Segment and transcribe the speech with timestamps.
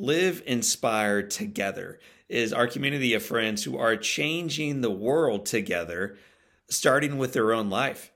[0.00, 1.98] Live Inspired Together
[2.28, 6.16] is our community of friends who are changing the world together,
[6.70, 8.12] starting with their own life.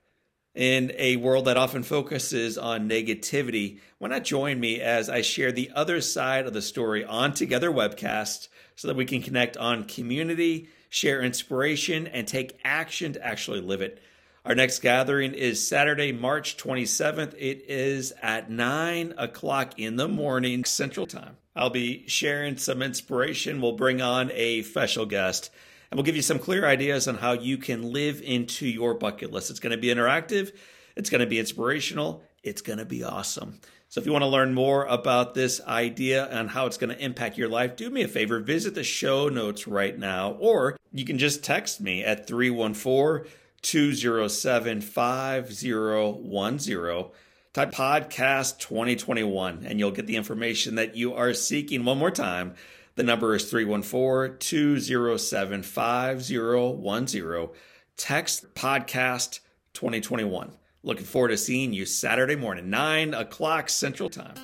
[0.55, 5.51] In a world that often focuses on negativity, why not join me as I share
[5.51, 8.47] the other side of the story on Together Webcast
[8.77, 13.81] so that we can connect on community, share inspiration, and take action to actually live
[13.81, 14.01] it.
[14.45, 17.33] Our next gathering is Saturday, March 27th.
[17.39, 21.37] It is at 9 o'clock in the morning Central Time.
[21.55, 23.61] I'll be sharing some inspiration.
[23.61, 25.49] We'll bring on a special guest
[25.89, 29.31] and we'll give you some clear ideas on how you can live into your bucket
[29.31, 29.49] list.
[29.49, 30.51] It's going to be interactive,
[30.97, 33.61] it's going to be inspirational, it's going to be awesome.
[33.87, 37.01] So, if you want to learn more about this idea and how it's going to
[37.01, 41.05] impact your life, do me a favor, visit the show notes right now, or you
[41.05, 43.31] can just text me at 314
[43.63, 47.11] 207 5010.
[47.53, 51.85] Type podcast 2021 and you'll get the information that you are seeking.
[51.85, 52.53] One more time
[52.95, 57.49] the number is 314 207 5010.
[57.97, 59.39] Text podcast
[59.73, 60.51] 2021.
[60.83, 64.35] Looking forward to seeing you Saturday morning, 9 o'clock Central Time.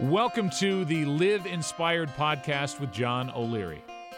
[0.00, 3.82] Welcome to the Live Inspired podcast with John O'Leary.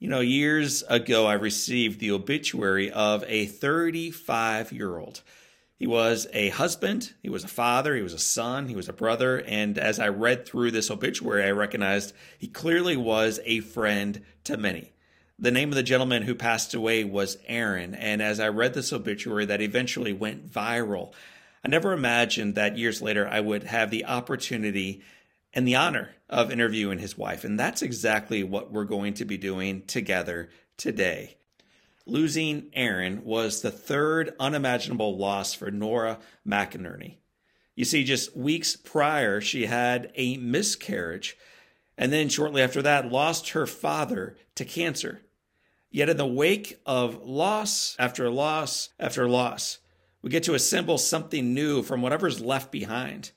[0.00, 5.22] You know, years ago, I received the obituary of a 35 year old.
[5.74, 8.92] He was a husband, he was a father, he was a son, he was a
[8.92, 9.40] brother.
[9.40, 14.56] And as I read through this obituary, I recognized he clearly was a friend to
[14.56, 14.92] many.
[15.36, 17.96] The name of the gentleman who passed away was Aaron.
[17.96, 21.12] And as I read this obituary that eventually went viral,
[21.64, 25.02] I never imagined that years later I would have the opportunity
[25.52, 27.44] and the honor of interviewing his wife.
[27.44, 31.36] And that's exactly what we're going to be doing together today.
[32.06, 37.16] Losing Aaron was the third unimaginable loss for Nora McInerney.
[37.74, 41.36] You see, just weeks prior, she had a miscarriage,
[41.96, 45.22] and then shortly after that, lost her father to cancer.
[45.90, 49.78] Yet, in the wake of loss after loss after loss,
[50.22, 53.30] we get to assemble something new from whatever's left behind.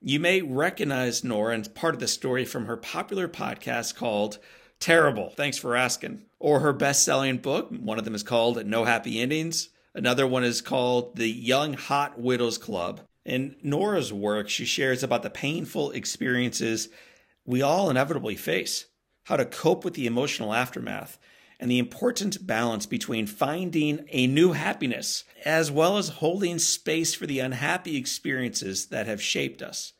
[0.00, 4.38] You may recognize Nora and part of the story from her popular podcast called
[4.78, 5.30] Terrible.
[5.30, 6.22] Thanks for asking.
[6.38, 7.70] Or her best selling book.
[7.70, 9.70] One of them is called No Happy Endings.
[9.94, 13.00] Another one is called The Young Hot Widows Club.
[13.24, 16.88] In Nora's work, she shares about the painful experiences
[17.44, 18.86] we all inevitably face,
[19.24, 21.18] how to cope with the emotional aftermath,
[21.60, 27.26] and the important balance between finding a new happiness as well as holding space for
[27.26, 29.92] the unhappy experiences that have shaped us.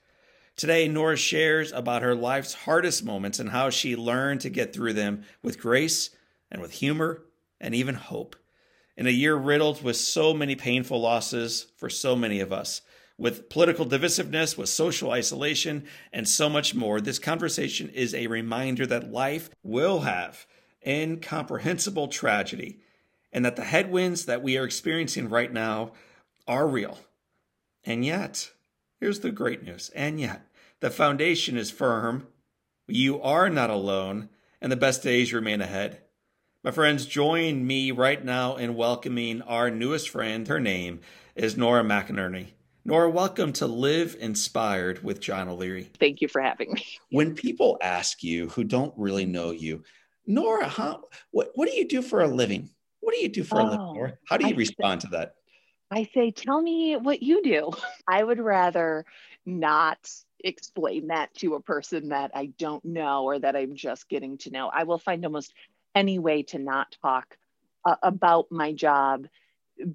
[0.56, 4.92] Today, Nora shares about her life's hardest moments and how she learned to get through
[4.92, 6.10] them with grace
[6.50, 7.22] and with humor
[7.60, 8.36] and even hope.
[8.96, 12.82] In a year riddled with so many painful losses for so many of us,
[13.16, 18.86] with political divisiveness, with social isolation, and so much more, this conversation is a reminder
[18.86, 20.46] that life will have
[20.86, 22.80] incomprehensible tragedy
[23.32, 25.92] and that the headwinds that we are experiencing right now
[26.46, 26.98] are real.
[27.84, 28.50] And yet,
[29.00, 30.46] here's the great news, and yet,
[30.80, 32.26] the foundation is firm.
[32.86, 34.30] You are not alone,
[34.60, 36.00] and the best days remain ahead.
[36.64, 40.48] My friends, join me right now in welcoming our newest friend.
[40.48, 41.00] Her name
[41.34, 42.48] is Nora McInerney.
[42.84, 45.90] Nora, welcome to Live Inspired with John O'Leary.
[46.00, 46.84] Thank you for having me.
[47.10, 49.84] When people ask you who don't really know you,
[50.28, 52.68] Nora, how, what, what do you do for a living?
[53.00, 54.18] What do you do for oh, a living, oh, Nora?
[54.28, 55.34] How do you I respond say, to that?
[55.90, 57.72] I say, tell me what you do.
[58.08, 59.06] I would rather
[59.46, 59.98] not
[60.44, 64.50] explain that to a person that I don't know or that I'm just getting to
[64.50, 64.68] know.
[64.68, 65.52] I will find almost
[65.94, 67.36] any way to not talk
[67.86, 69.26] uh, about my job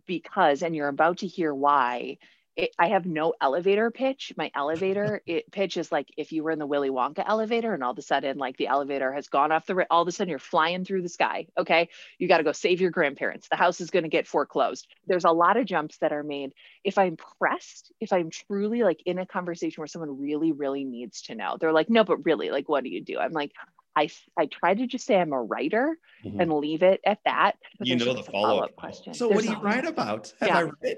[0.07, 2.17] because, and you're about to hear why,
[2.55, 4.33] it, I have no elevator pitch.
[4.37, 7.83] My elevator it, pitch is like if you were in the Willy Wonka elevator and
[7.83, 10.29] all of a sudden, like the elevator has gone off the, all of a sudden
[10.29, 11.47] you're flying through the sky.
[11.57, 11.89] Okay.
[12.19, 13.47] You got to go save your grandparents.
[13.49, 14.87] The house is going to get foreclosed.
[15.07, 16.53] There's a lot of jumps that are made.
[16.83, 21.23] If I'm pressed, if I'm truly like in a conversation where someone really, really needs
[21.23, 23.17] to know, they're like, no, but really, like, what do you do?
[23.17, 23.51] I'm like,
[23.95, 26.39] I, I try to just say I'm a writer mm-hmm.
[26.39, 27.57] and leave it at that.
[27.79, 29.13] You know the follow up question.
[29.13, 30.33] So, there's what do you write about?
[30.39, 30.57] Have yeah.
[30.57, 30.97] I read?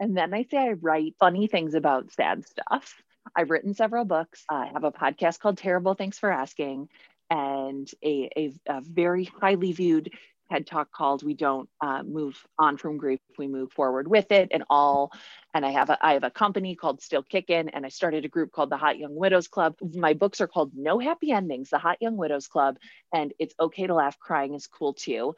[0.00, 3.02] And then I say I write funny things about sad stuff.
[3.34, 4.44] I've written several books.
[4.48, 6.88] I have a podcast called Terrible Thanks for Asking,
[7.30, 10.10] and a, a, a very highly viewed
[10.50, 14.48] TED talk called "We Don't uh, Move On from Grief, We Move Forward with It,"
[14.50, 15.12] and all.
[15.52, 18.28] And I have a I have a company called Still Kickin', and I started a
[18.28, 19.76] group called the Hot Young Widows Club.
[19.94, 22.78] My books are called No Happy Endings, the Hot Young Widows Club,
[23.12, 25.34] and It's Okay to Laugh, Crying is Cool Too,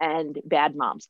[0.00, 1.08] and Bad Moms.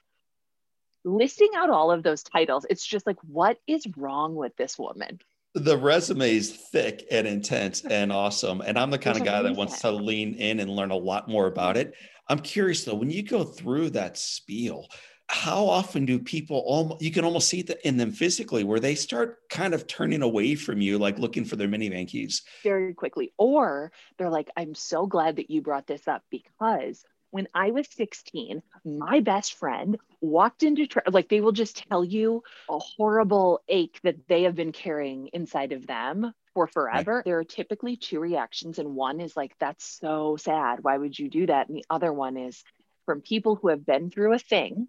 [1.04, 5.18] Listing out all of those titles, it's just like, what is wrong with this woman?
[5.54, 8.60] the resume is thick and intense and awesome.
[8.60, 11.28] And I'm the kind of guy that wants to lean in and learn a lot
[11.28, 11.94] more about it.
[12.28, 14.88] I'm curious though, when you go through that spiel,
[15.28, 18.94] how often do people almost you can almost see it in them physically where they
[18.94, 23.32] start kind of turning away from you like looking for their minivan keys very quickly
[23.38, 27.88] or they're like i'm so glad that you brought this up because when I was
[27.96, 33.60] 16, my best friend walked into, tra- like, they will just tell you a horrible
[33.66, 37.16] ache that they have been carrying inside of them for forever.
[37.16, 37.24] Right.
[37.24, 40.84] There are typically two reactions, and one is like, that's so sad.
[40.84, 41.66] Why would you do that?
[41.66, 42.62] And the other one is
[43.04, 44.86] from people who have been through a thing.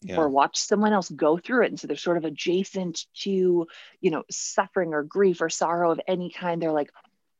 [0.00, 0.18] Yeah.
[0.18, 3.66] or watch someone else go through it and so they're sort of adjacent to
[4.00, 6.92] you know suffering or grief or sorrow of any kind they're like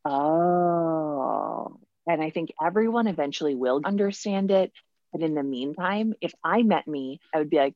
[0.04, 1.78] oh
[2.08, 4.72] and I think everyone eventually will understand it.
[5.12, 7.74] But in the meantime, if I met me, I would be like,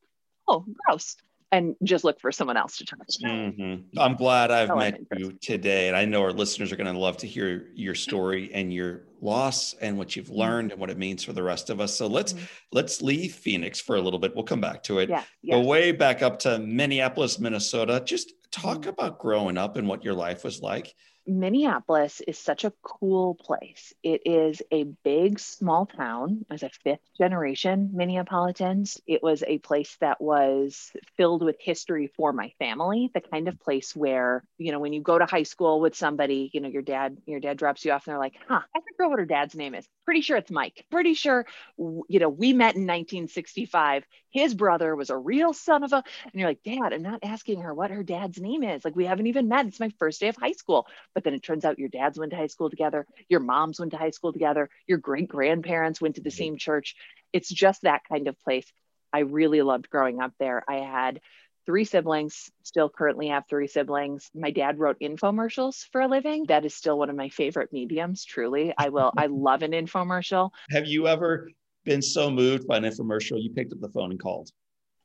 [0.49, 1.17] oh, gross.
[1.51, 3.25] And just look for someone else to talk to.
[3.27, 3.99] Mm-hmm.
[3.99, 5.89] I'm glad I've oh, met you today.
[5.89, 9.03] And I know our listeners are going to love to hear your story and your
[9.21, 10.37] loss and what you've mm-hmm.
[10.37, 11.95] learned and what it means for the rest of us.
[11.95, 12.45] So let's mm-hmm.
[12.73, 14.35] let's leave Phoenix for a little bit.
[14.35, 15.11] We'll come back to it.
[15.11, 15.57] Yeah, yeah.
[15.57, 18.03] Go way back up to Minneapolis, Minnesota.
[18.03, 18.89] Just talk mm-hmm.
[18.89, 20.95] about growing up and what your life was like.
[21.27, 23.95] Minneapolis is such a cool place.
[24.03, 26.45] It is a big, small town.
[26.51, 32.33] As a fifth generation Minneapolitans, it was a place that was filled with history for
[32.33, 33.11] my family.
[33.15, 36.51] The kind of place where, you know, when you go to high school with somebody,
[36.53, 39.11] you know, your dad, your dad drops you off and they're like, huh, I forget
[39.11, 39.87] what her dad's name is.
[40.05, 40.85] Pretty sure it's Mike.
[40.91, 41.47] Pretty sure,
[41.79, 44.05] you know, we met in 1965.
[44.31, 47.61] His brother was a real son of a, and you're like, Dad, I'm not asking
[47.61, 48.85] her what her dad's name is.
[48.85, 49.67] Like, we haven't even met.
[49.67, 52.31] It's my first day of high school but then it turns out your dads went
[52.31, 56.17] to high school together, your moms went to high school together, your great grandparents went
[56.17, 56.37] to the mm-hmm.
[56.37, 56.97] same church.
[57.33, 58.71] It's just that kind of place.
[59.13, 60.65] I really loved growing up there.
[60.69, 61.21] I had
[61.67, 64.31] three siblings, still currently have three siblings.
[64.35, 66.47] My dad wrote infomercials for a living.
[66.47, 68.73] That is still one of my favorite mediums, truly.
[68.77, 70.51] I will, I love an infomercial.
[70.71, 71.51] Have you ever
[71.85, 74.51] been so moved by an infomercial you picked up the phone and called?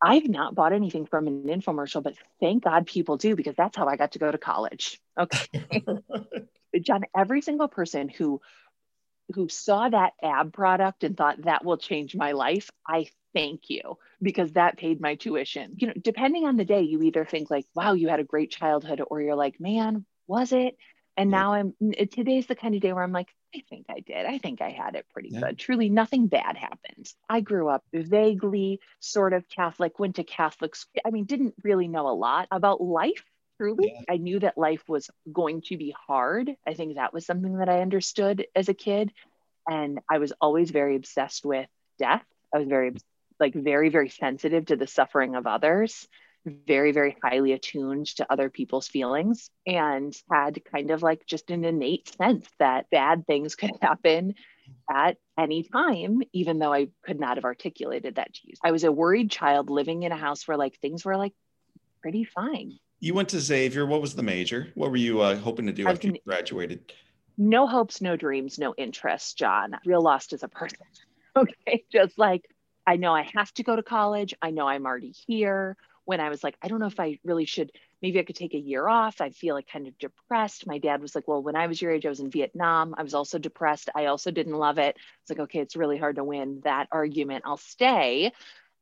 [0.01, 3.87] I've not bought anything from an infomercial, but thank God people do because that's how
[3.87, 4.99] I got to go to college.
[5.17, 5.83] Okay.
[6.81, 8.41] John, every single person who
[9.33, 13.97] who saw that ab product and thought that will change my life, I thank you
[14.21, 15.75] because that paid my tuition.
[15.77, 18.51] You know, depending on the day, you either think like, wow, you had a great
[18.51, 20.77] childhood, or you're like, man, was it?
[21.17, 21.37] And yeah.
[21.37, 21.73] now I'm
[22.11, 24.25] today's the kind of day where I'm like, I think I did.
[24.25, 25.39] I think I had it pretty yeah.
[25.39, 25.57] good.
[25.57, 27.11] Truly, nothing bad happened.
[27.27, 31.01] I grew up vaguely sort of Catholic, went to Catholic school.
[31.05, 33.23] I mean, didn't really know a lot about life.
[33.59, 34.13] Truly, yeah.
[34.13, 36.51] I knew that life was going to be hard.
[36.67, 39.11] I think that was something that I understood as a kid.
[39.67, 41.67] And I was always very obsessed with
[41.97, 42.23] death.
[42.53, 42.93] I was very,
[43.39, 46.07] like, very, very sensitive to the suffering of others
[46.67, 51.63] very, very highly attuned to other people's feelings and had kind of like just an
[51.63, 54.35] innate sense that bad things could happen
[54.91, 58.53] at any time, even though I could not have articulated that to you.
[58.63, 61.33] I was a worried child living in a house where like things were like
[62.01, 62.77] pretty fine.
[62.99, 63.85] You went to Xavier.
[63.85, 64.69] What was the major?
[64.75, 66.91] What were you uh, hoping to do after you graduated?
[67.37, 69.77] No hopes, no dreams, no interests, John.
[69.85, 70.79] Real lost as a person.
[71.35, 71.83] okay.
[71.91, 72.49] Just like
[72.87, 74.33] I know I have to go to college.
[74.41, 75.77] I know I'm already here
[76.07, 77.69] when I was like, I don't know if I really should,
[78.01, 79.19] maybe I could take a year off.
[79.19, 80.65] I feel like kind of depressed.
[80.65, 82.95] My dad was like, Well, when I was your age, I was in Vietnam.
[82.97, 83.89] I was also depressed.
[83.93, 84.95] I also didn't love it.
[84.95, 87.43] It's like, okay, it's really hard to win that argument.
[87.45, 88.31] I'll stay.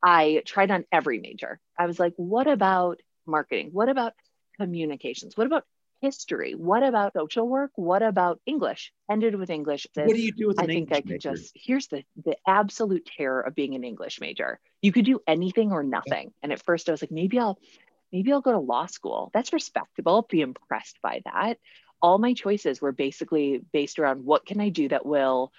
[0.03, 1.59] I tried on every major.
[1.79, 3.71] I was like, What about marketing?
[3.73, 4.13] What about
[4.59, 5.35] communications?
[5.35, 5.65] What about
[6.05, 6.53] history?
[6.53, 7.71] What about social work?
[7.75, 8.93] What about English?
[9.09, 9.87] Ended with English.
[9.95, 13.41] What do you do with I think I could just here's the the absolute terror
[13.41, 14.59] of being an English major.
[14.81, 16.31] You could do anything or nothing.
[16.41, 17.57] And at first I was like, maybe I'll
[18.11, 19.31] maybe I'll go to law school.
[19.33, 20.27] That's respectable.
[20.29, 21.57] Be impressed by that.
[22.01, 25.51] All my choices were basically based around what can I do that will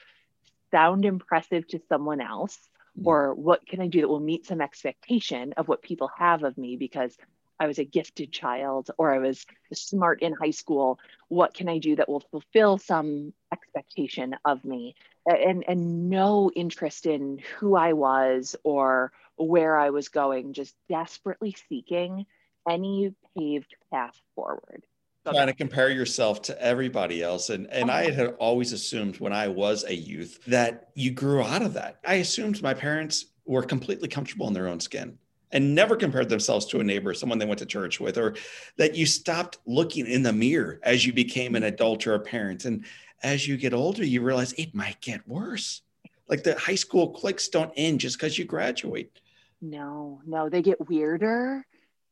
[0.71, 2.57] sound impressive to someone else
[2.99, 3.07] mm.
[3.07, 6.57] or what can I do that will meet some expectation of what people have of
[6.57, 7.17] me because
[7.59, 10.99] I was a gifted child or I was smart in high school.
[11.29, 14.95] What can I do that will fulfill some expectation of me?
[15.27, 21.57] And, and no interest in who I was or where I was going, just desperately
[21.69, 22.27] seeking
[22.69, 24.85] any paved path forward.
[25.25, 27.51] trying to compare yourself to everybody else.
[27.51, 31.63] And and I had always assumed when I was a youth that you grew out
[31.63, 31.99] of that.
[32.07, 35.19] I assumed my parents were completely comfortable in their own skin
[35.57, 38.35] and never compared themselves to a neighbor, someone they went to church with, or
[38.77, 42.67] that you stopped looking in the mirror as you became an adult or a parent.
[42.67, 42.85] And
[43.23, 45.81] as you get older, you realize it might get worse.
[46.29, 49.19] Like the high school cliques don't end just because you graduate.
[49.63, 51.65] No, no, they get weirder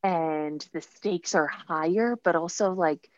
[0.03, 3.11] and the stakes are higher, but also like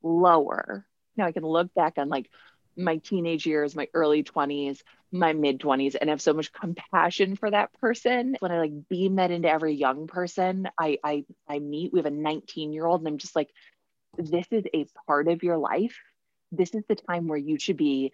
[0.00, 0.86] lower.
[1.16, 2.30] Now I can look back on like
[2.76, 7.50] my teenage years, my early 20s, my mid 20s, and have so much compassion for
[7.50, 8.36] that person.
[8.40, 12.06] When I like beam that into every young person I I I meet, we have
[12.06, 13.50] a 19 year old, and I'm just like,
[14.16, 15.96] this is a part of your life.
[16.50, 18.12] This is the time where you should be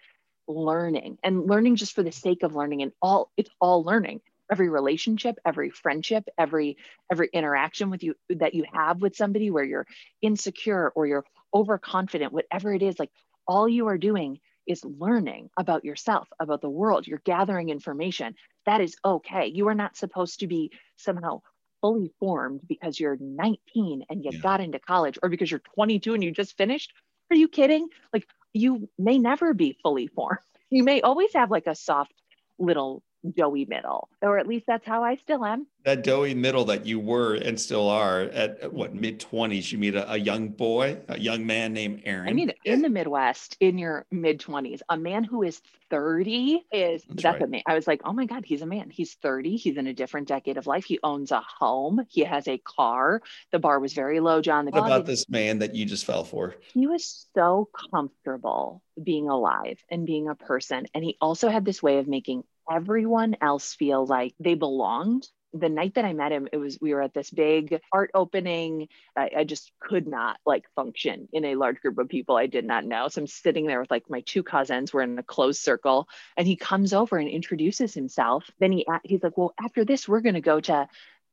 [0.48, 4.70] learning and learning just for the sake of learning and all it's all learning every
[4.70, 6.78] relationship every friendship every
[7.12, 9.86] every interaction with you that you have with somebody where you're
[10.22, 13.10] insecure or you're overconfident whatever it is like
[13.46, 17.06] all you are doing is learning about yourself about the world.
[17.06, 18.34] You're gathering information.
[18.66, 19.46] That is okay.
[19.46, 21.40] You are not supposed to be somehow
[21.80, 24.40] fully formed because you're 19 and you yeah.
[24.40, 26.92] got into college or because you're 22 and you just finished.
[27.30, 27.88] Are you kidding?
[28.12, 30.40] Like you may never be fully formed.
[30.70, 32.12] You may always have like a soft
[32.58, 33.02] little
[33.34, 35.66] doughy middle, or at least that's how I still am.
[35.84, 39.94] That doughy middle that you were and still are at what mid 20s, you meet
[39.94, 42.28] a, a, young boy, a young man named Aaron.
[42.28, 45.60] I mean, in the Midwest, in your mid 20s, a man who is
[45.90, 47.42] 30 is that's, that's right.
[47.42, 47.62] a man.
[47.66, 48.90] I was like, oh my God, he's a man.
[48.90, 49.56] He's 30.
[49.56, 50.84] He's in a different decade of life.
[50.84, 52.04] He owns a home.
[52.08, 53.22] He has a car.
[53.52, 54.66] The bar was very low, John.
[54.66, 56.56] The what about this man that you just fell for?
[56.74, 60.86] He was so comfortable being alive and being a person.
[60.94, 65.68] And he also had this way of making everyone else feel like they belonged the
[65.68, 68.88] night that I met him, it was we were at this big art opening.
[69.16, 72.66] I, I, just could not like function in a large group of people I did
[72.66, 73.08] not know.
[73.08, 74.92] So I'm sitting there with like my two cousins.
[74.92, 78.50] We're in a closed circle, and he comes over and introduces himself.
[78.58, 80.88] Then he he's like, "Well, after this, we're gonna go to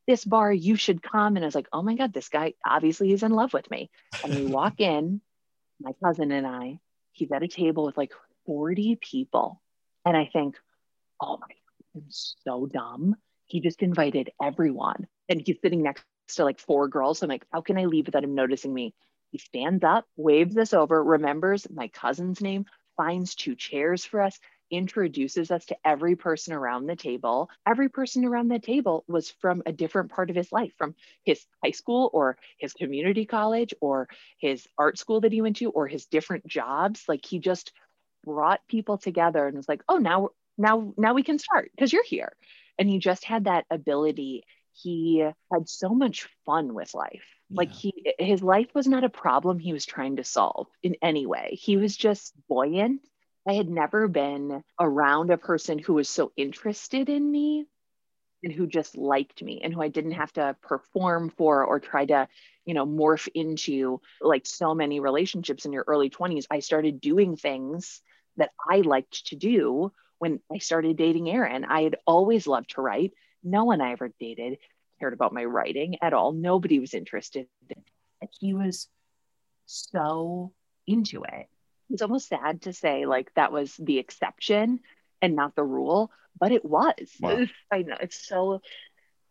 [0.06, 0.52] this bar.
[0.52, 3.32] You should come." And I was like, "Oh my god, this guy obviously is in
[3.32, 3.90] love with me."
[4.24, 5.20] And we walk in,
[5.80, 6.80] my cousin and I.
[7.12, 8.12] He's at a table with like
[8.46, 9.60] 40 people,
[10.04, 10.56] and I think,
[11.20, 13.16] oh my, God, I'm so dumb.
[13.46, 15.06] He just invited everyone.
[15.28, 17.18] And he's sitting next to like four girls.
[17.18, 18.94] So I'm like, how can I leave without him noticing me?
[19.30, 22.64] He stands up, waves us over, remembers my cousin's name,
[22.96, 24.38] finds two chairs for us,
[24.70, 27.50] introduces us to every person around the table.
[27.66, 30.94] Every person around the table was from a different part of his life, from
[31.24, 34.08] his high school or his community college or
[34.38, 37.04] his art school that he went to or his different jobs.
[37.08, 37.72] Like he just
[38.24, 42.04] brought people together and was like, oh, now now now we can start because you're
[42.04, 42.32] here.
[42.78, 44.44] And he just had that ability.
[44.72, 45.18] He
[45.52, 47.24] had so much fun with life.
[47.48, 47.58] Yeah.
[47.58, 51.26] like he his life was not a problem he was trying to solve in any
[51.26, 51.58] way.
[51.60, 53.00] He was just buoyant.
[53.48, 57.66] I had never been around a person who was so interested in me
[58.42, 62.04] and who just liked me and who i didn't have to perform for or try
[62.04, 62.28] to
[62.64, 67.36] you know morph into like so many relationships in your early 20s i started doing
[67.36, 68.00] things
[68.36, 71.64] that i liked to do when I started dating Aaron.
[71.64, 73.12] I had always loved to write.
[73.42, 74.58] No one I ever dated
[74.98, 76.32] cared about my writing at all.
[76.32, 77.46] Nobody was interested.
[78.40, 78.88] He was
[79.66, 80.52] so
[80.86, 81.46] into it.
[81.90, 84.80] It's almost sad to say like that was the exception
[85.22, 86.92] and not the rule, but it was.
[87.20, 87.44] Wow.
[87.70, 88.60] I know it's so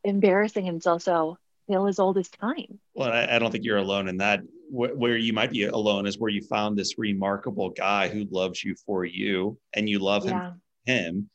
[0.03, 2.79] embarrassing and it's also still as old as time.
[2.93, 4.41] Well, I, I don't think you're alone in that.
[4.69, 8.75] where you might be alone is where you found this remarkable guy who loves you
[8.85, 10.51] for you and you love yeah.
[10.85, 11.29] Him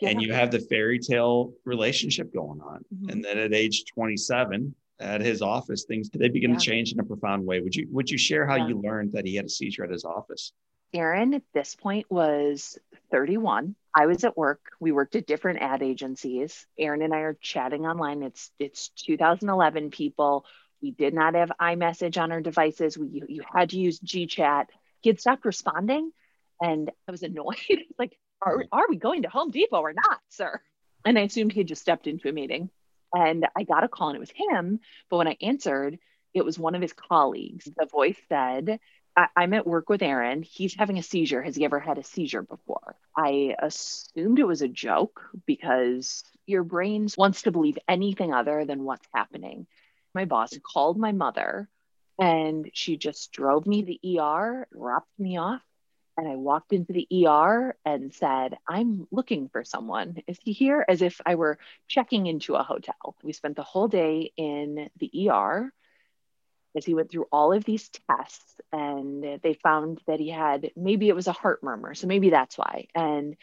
[0.00, 0.10] yeah.
[0.10, 2.84] and you have the fairy tale relationship going on.
[2.94, 3.10] Mm-hmm.
[3.10, 6.58] and then at age 27 at his office things they begin yeah.
[6.58, 7.60] to change in a profound way.
[7.60, 8.68] Would you would you share how yeah.
[8.68, 10.52] you learned that he had a seizure at his office?
[10.92, 12.78] Aaron at this point was
[13.10, 14.60] 31 i was at work.
[14.80, 16.66] We worked at different ad agencies.
[16.78, 18.22] Aaron and i are chatting online.
[18.22, 20.44] It's it's 2011 people.
[20.82, 22.98] We did not have imessage on our devices.
[22.98, 24.66] We you, you had to use gchat
[25.00, 26.12] he had stopped responding
[26.60, 27.56] and i was annoyed.
[27.98, 30.60] Like are, are we going to Home Depot or not, sir?
[31.04, 32.70] And I assumed he had just stepped into a meeting.
[33.12, 34.80] And I got a call and it was him.
[35.08, 35.98] But when I answered,
[36.32, 37.68] it was one of his colleagues.
[37.76, 38.80] The voice said,
[39.16, 40.42] I- am at work with Aaron.
[40.42, 41.42] He's having a seizure.
[41.42, 42.96] Has he ever had a seizure before?
[43.16, 48.84] I assumed it was a joke because your brain wants to believe anything other than
[48.84, 49.66] what's happening.
[50.14, 51.68] My boss called my mother
[52.18, 55.62] and she just drove me to the ER, dropped me off,
[56.16, 60.18] and I walked into the ER and said, I'm looking for someone.
[60.26, 60.84] Is he here?
[60.88, 63.16] As if I were checking into a hotel.
[63.22, 65.72] We spent the whole day in the ER.
[66.76, 71.08] as he went through all of these tests and they found that he had maybe
[71.08, 73.36] it was a heart murmur so maybe that's why and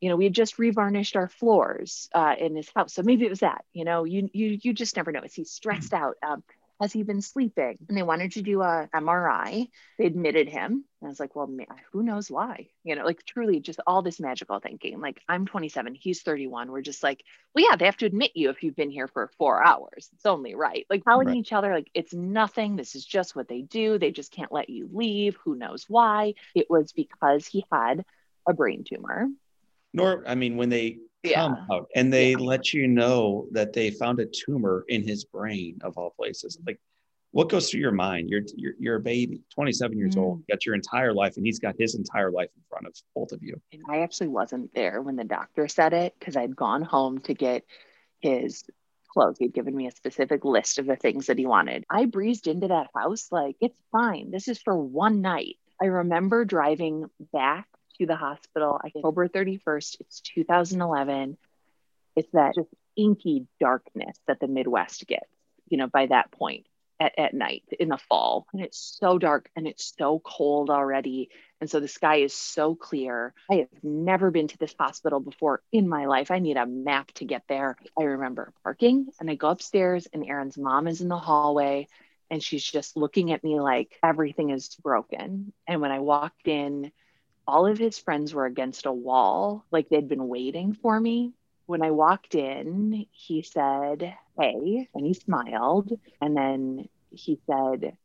[0.00, 3.30] you know we had just revarnished our floors uh, in his house so maybe it
[3.30, 6.42] was that you know you you you just never know is he stressed out um,
[6.80, 7.78] has he been sleeping?
[7.88, 9.68] And they wanted to do a MRI.
[9.98, 10.84] They admitted him.
[11.00, 11.50] And I was like, well,
[11.92, 12.68] who knows why?
[12.84, 15.00] You know, like truly just all this magical thinking.
[15.00, 16.70] Like I'm 27, he's 31.
[16.70, 19.30] We're just like, well, yeah, they have to admit you if you've been here for
[19.38, 20.08] four hours.
[20.14, 20.86] It's only right.
[20.88, 21.36] Like telling right.
[21.36, 22.76] each other, like, it's nothing.
[22.76, 23.98] This is just what they do.
[23.98, 25.36] They just can't let you leave.
[25.44, 26.34] Who knows why?
[26.54, 28.04] It was because he had
[28.48, 29.28] a brain tumor.
[29.92, 31.54] Nor, I mean, when they yeah.
[31.70, 32.38] out and they yeah.
[32.38, 36.58] let you know that they found a tumor in his brain of all places.
[36.66, 36.80] Like
[37.32, 38.30] what goes through your mind?
[38.30, 40.22] You're you're, you're a baby 27 years mm.
[40.22, 43.32] old got your entire life and he's got his entire life in front of both
[43.32, 43.60] of you.
[43.72, 47.34] And i actually wasn't there when the doctor said it because i'd gone home to
[47.34, 47.64] get
[48.20, 48.64] his
[49.08, 49.38] clothes.
[49.38, 51.84] He'd given me a specific list of the things that he wanted.
[51.90, 54.30] I breezed into that house like it's fine.
[54.30, 55.56] This is for one night.
[55.80, 57.66] I remember driving back
[57.98, 59.96] to the hospital October 31st.
[60.00, 61.36] It's 2011.
[62.16, 65.30] It's that just inky darkness that the Midwest gets,
[65.68, 66.66] you know, by that point
[67.00, 68.46] at, at night in the fall.
[68.52, 71.30] And it's so dark and it's so cold already.
[71.60, 73.34] And so the sky is so clear.
[73.50, 76.30] I have never been to this hospital before in my life.
[76.30, 77.76] I need a map to get there.
[77.98, 81.88] I remember parking and I go upstairs and Aaron's mom is in the hallway
[82.30, 85.52] and she's just looking at me like everything is broken.
[85.66, 86.92] And when I walked in,
[87.48, 91.34] all of his friends were against a wall, like they'd been waiting for me.
[91.66, 95.92] When I walked in, he said, Hey, and he smiled.
[96.20, 97.96] And then he said,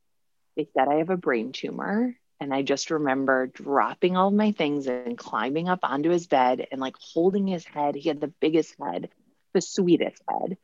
[0.56, 2.16] They said I have a brain tumor.
[2.40, 6.80] And I just remember dropping all my things and climbing up onto his bed and
[6.80, 7.94] like holding his head.
[7.94, 9.08] He had the biggest head,
[9.54, 10.58] the sweetest head,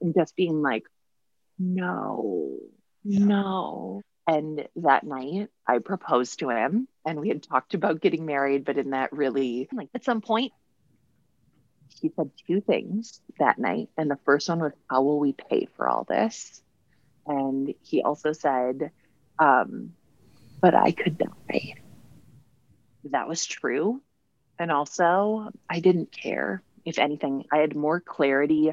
[0.00, 0.84] and just being like,
[1.58, 2.58] No,
[3.04, 3.26] yeah.
[3.26, 4.02] no.
[4.26, 8.78] And that night, I proposed to him, and we had talked about getting married, but
[8.78, 10.52] in that really, like at some point,
[12.00, 13.88] he said two things that night.
[13.96, 16.62] And the first one was, How will we pay for all this?
[17.26, 18.90] And he also said,
[19.38, 19.94] um,
[20.60, 21.74] But I could die.
[23.04, 24.00] That was true.
[24.58, 26.62] And also, I didn't care.
[26.84, 28.72] If anything, I had more clarity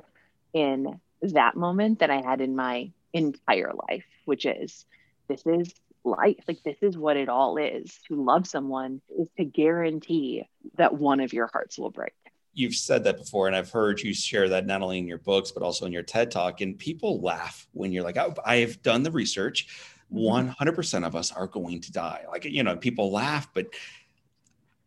[0.54, 4.86] in that moment than I had in my entire life, which is
[5.28, 6.38] this is life.
[6.48, 8.00] Like this is what it all is.
[8.08, 12.14] To love someone is to guarantee that one of your hearts will break.
[12.54, 15.52] You've said that before, and I've heard you share that not only in your books,
[15.52, 16.62] but also in your TED talk.
[16.62, 19.68] And people laugh when you're like, oh, I've done the research.
[20.12, 21.04] 100% mm-hmm.
[21.04, 22.24] of us are going to die.
[22.32, 23.68] Like, you know, people laugh, but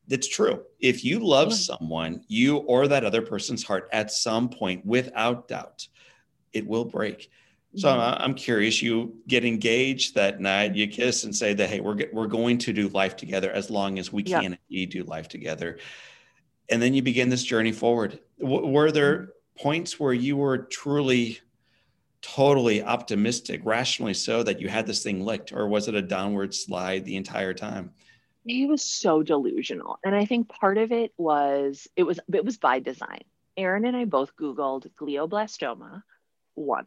[0.09, 0.65] it's true.
[0.81, 5.87] If you love someone, you or that other person's heart at some point, without doubt,
[6.53, 7.31] it will break.
[7.77, 8.23] So mm-hmm.
[8.23, 8.83] I'm curious.
[8.83, 10.75] You get engaged that night.
[10.75, 13.99] You kiss and say that, "Hey, we're we're going to do life together as long
[13.99, 14.87] as we can yeah.
[14.87, 15.79] do life together."
[16.69, 18.19] And then you begin this journey forward.
[18.41, 19.63] W- were there mm-hmm.
[19.63, 21.39] points where you were truly,
[22.23, 26.53] totally optimistic, rationally so, that you had this thing licked, or was it a downward
[26.53, 27.93] slide the entire time?
[28.45, 32.59] He was so delusional, and I think part of it was it was it was
[32.59, 33.23] by design.
[33.57, 36.03] Aaron and I both Googled glioblastoma
[36.55, 36.87] one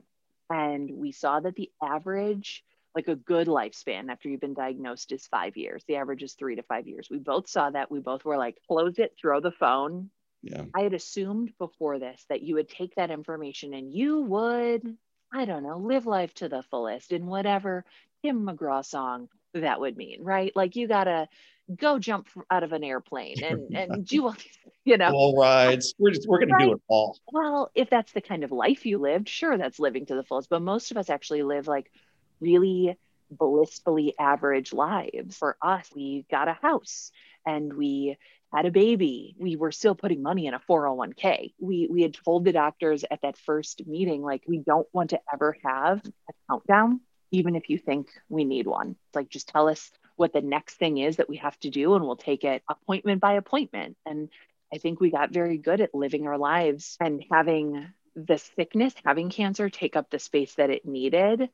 [0.49, 2.63] and we saw that the average
[2.95, 5.84] like a good lifespan after you've been diagnosed is five years.
[5.88, 7.10] The average is three to five years.
[7.10, 7.89] We both saw that.
[7.89, 10.12] We both were like close it throw the phone.
[10.43, 10.65] Yeah.
[10.75, 14.97] I had assumed before this that you would take that information and you would
[15.36, 17.86] i don't know live life to the fullest in whatever
[18.23, 20.51] tim mcgraw song that would mean right?
[20.56, 21.27] Like you gotta
[21.76, 25.12] go jump out of an airplane and and do all these, you know.
[25.12, 25.93] All rides.
[25.97, 26.65] We're just we're gonna right.
[26.65, 27.17] do it all.
[27.32, 30.49] Well if that's the kind of life you lived sure that's living to the fullest
[30.49, 31.91] but most of us actually live like
[32.39, 32.97] really
[33.32, 35.38] blissfully average lives.
[35.38, 37.12] For us we got a house
[37.45, 38.17] and we
[38.54, 39.36] had a baby.
[39.39, 43.21] We were still putting money in a 401k we we had told the doctors at
[43.21, 47.80] that first meeting like we don't want to ever have a countdown even if you
[47.80, 48.95] think we need one.
[49.15, 52.06] Like just tell us what the next thing is that we have to do and
[52.06, 53.97] we'll take it appointment by appointment.
[54.06, 54.30] And
[54.73, 59.30] i think we got very good at living our lives and having the sickness having
[59.30, 61.49] cancer take up the space that it needed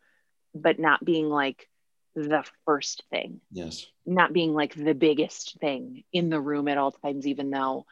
[0.55, 1.67] but not being like
[2.15, 3.39] the first thing.
[3.51, 3.85] Yes.
[4.05, 7.85] Not being like the biggest thing in the room at all times even though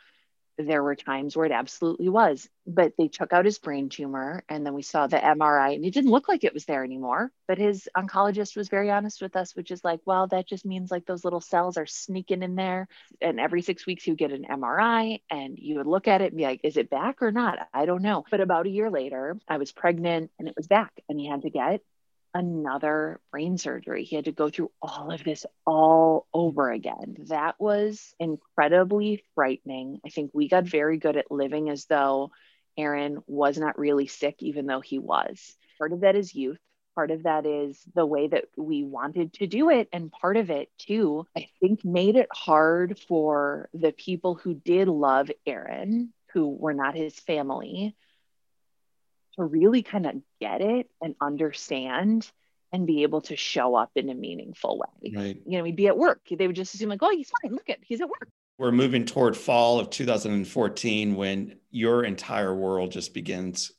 [0.58, 4.65] there were times where it absolutely was, but they took out his brain tumor and
[4.65, 7.32] then we saw the MRI and it didn't look like it was there anymore.
[7.48, 10.91] But his oncologist was very honest with us, which is like, well, that just means
[10.91, 12.88] like those little cells are sneaking in there.
[13.22, 16.38] And every six weeks you get an MRI and you would look at it and
[16.38, 17.60] be like, is it back or not?
[17.74, 18.26] I don't know.
[18.30, 21.43] But about a year later, I was pregnant and it was back and he had
[21.43, 21.82] to get
[22.38, 24.04] another brain surgery.
[24.04, 27.17] He had to go through all of this all over again.
[27.30, 30.00] That was incredibly frightening.
[30.06, 32.32] I think we got very good at living as though
[32.78, 35.56] Aaron was not really sick, even though he was.
[35.80, 36.60] Part of that is youth.
[36.93, 39.89] Part of that is the way that we wanted to do it.
[39.91, 44.88] And part of it, too, I think made it hard for the people who did
[44.88, 47.95] love Aaron, who were not his family,
[49.38, 52.30] to really kind of get it and understand
[52.71, 55.13] and be able to show up in a meaningful way.
[55.15, 55.41] Right.
[55.45, 56.21] You know, we'd be at work.
[56.30, 57.54] They would just assume like, oh, he's fine.
[57.54, 58.28] Look at, he's at work.
[58.58, 63.71] We're moving toward fall of 2014 when your entire world just begins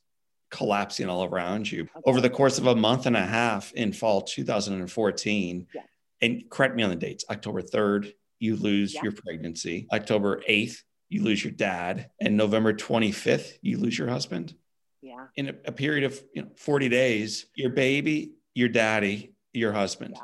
[0.49, 1.83] collapsing all around you.
[1.83, 2.01] Okay.
[2.05, 5.81] Over the course of a month and a half in fall 2014, yeah.
[6.21, 9.03] and correct me on the dates, October 3rd, you lose yeah.
[9.03, 9.87] your pregnancy.
[9.91, 10.77] October 8th,
[11.09, 12.09] you lose your dad.
[12.21, 14.55] And November 25th, you lose your husband.
[15.01, 15.27] Yeah.
[15.35, 20.15] In a, a, period of you know 40 days, your baby, your daddy, your husband.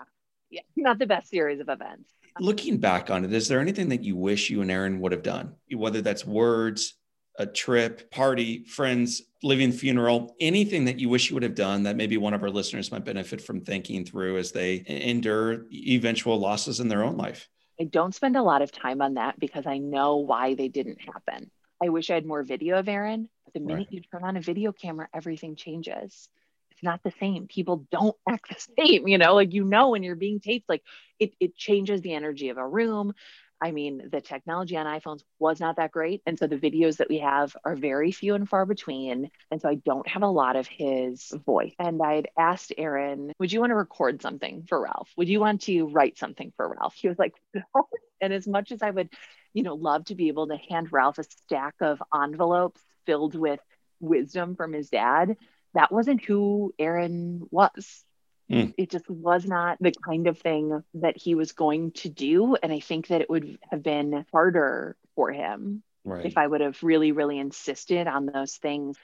[0.49, 0.61] Yeah.
[0.75, 0.83] yeah.
[0.83, 2.11] Not the best series of events.
[2.39, 5.23] Looking back on it, is there anything that you wish you and Aaron would have
[5.23, 5.55] done?
[5.71, 6.95] Whether that's words,
[7.37, 11.95] a trip, party, friends, living funeral, anything that you wish you would have done that
[11.95, 16.79] maybe one of our listeners might benefit from thinking through as they endure eventual losses
[16.79, 17.47] in their own life?
[17.79, 20.99] I don't spend a lot of time on that because I know why they didn't
[21.01, 21.51] happen.
[21.83, 23.29] I wish I had more video of Aaron.
[23.55, 23.93] The minute right.
[23.93, 26.27] you turn on a video camera, everything changes.
[26.71, 27.47] It's not the same.
[27.47, 30.83] People don't act the same, you know, like you know when you're being taped, like
[31.19, 33.13] it it changes the energy of a room.
[33.61, 36.21] I mean, the technology on iPhones was not that great.
[36.25, 39.31] And so the videos that we have are very few and far between.
[39.49, 41.73] And so I don't have a lot of his voice.
[41.79, 45.09] And I'd asked Aaron, would you want to record something for Ralph?
[45.15, 46.95] Would you want to write something for Ralph?
[46.95, 47.87] He was like, no.
[48.19, 49.09] And as much as I would,
[49.53, 53.59] you know, love to be able to hand Ralph a stack of envelopes filled with
[53.99, 55.37] wisdom from his dad,
[55.73, 58.03] that wasn't who Aaron was.
[58.51, 58.73] Mm.
[58.77, 62.55] It just was not the kind of thing that he was going to do.
[62.55, 66.25] And I think that it would have been harder for him right.
[66.25, 68.97] if I would have really, really insisted on those things.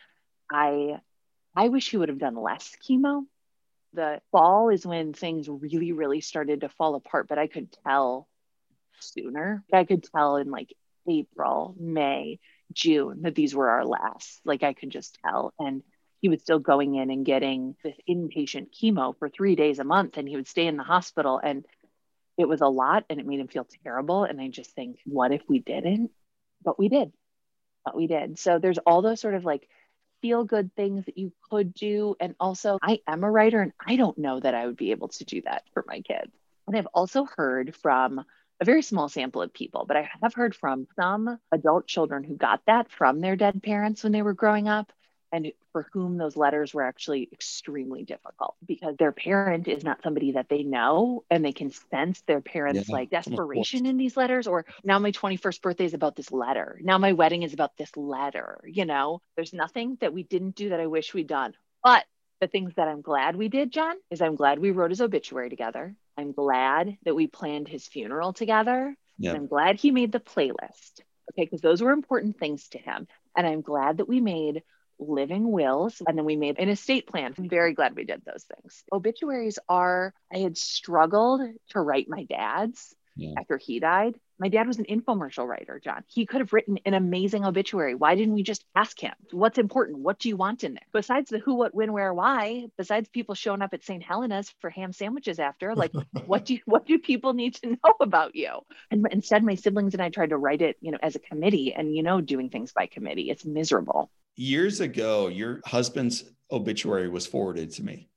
[0.51, 0.99] I
[1.55, 3.23] I wish he would have done less chemo.
[3.93, 8.27] The fall is when things really, really started to fall apart, but I could tell
[8.99, 9.63] sooner.
[9.73, 10.73] I could tell in like
[11.09, 12.39] April, May,
[12.73, 14.41] June that these were our last.
[14.45, 15.53] Like I could just tell.
[15.60, 15.84] And
[16.21, 20.17] he was still going in and getting this inpatient chemo for three days a month
[20.17, 21.39] and he would stay in the hospital.
[21.43, 21.65] And
[22.38, 24.23] it was a lot and it made him feel terrible.
[24.23, 26.12] And i just think what if we didn't?
[26.63, 27.12] But we did.
[27.84, 28.38] But we did.
[28.38, 29.67] So there's all those sort of like
[30.21, 32.15] feel good things that you could do.
[32.19, 35.07] And also i am a writer and i don't know that i would be able
[35.10, 36.31] to do that for my kids.
[36.67, 38.23] And i've also heard from
[38.62, 42.36] a very small sample of people, but I have heard from some adult children who
[42.36, 44.93] got that from their dead parents when they were growing up
[45.32, 50.34] and for whom those letters were actually extremely difficult because their parent is not somebody
[50.34, 54.45] that they know and they can sense their parents yeah, like desperation in these letters
[54.45, 56.80] or now my 21st birthday is about this letter.
[56.84, 59.21] Now my wedding is about this letter you know?
[59.36, 61.56] There's nothing that we didn't do that i wish we'd done.
[61.84, 62.06] But
[62.41, 65.50] the things that i'm glad we did john is i'm glad we wrote his obituary
[65.50, 69.34] together i'm glad that we planned his funeral together yeah.
[69.34, 73.47] i'm glad he made the playlist okay because those were important things to him and
[73.47, 74.63] i'm glad that we made
[75.01, 77.34] living wills and then we made an estate plan.
[77.38, 78.84] I'm very glad we did those things.
[78.93, 83.34] Obituaries are, I had struggled to write my dad's yeah.
[83.38, 84.15] after he died.
[84.41, 86.04] My dad was an infomercial writer, John.
[86.08, 87.93] He could have written an amazing obituary.
[87.93, 89.13] Why didn't we just ask him?
[89.30, 89.99] What's important?
[89.99, 90.82] What do you want in there?
[90.91, 94.01] Besides the who, what, when, where, why, besides people showing up at St.
[94.01, 95.91] Helena's for ham sandwiches after, like
[96.25, 98.62] what do you, what do people need to know about you?
[98.89, 101.75] And instead, my siblings and I tried to write it, you know, as a committee
[101.75, 103.30] and, you know, doing things by committee.
[103.30, 108.10] It's miserable years ago, your husband's obituary was forwarded to me.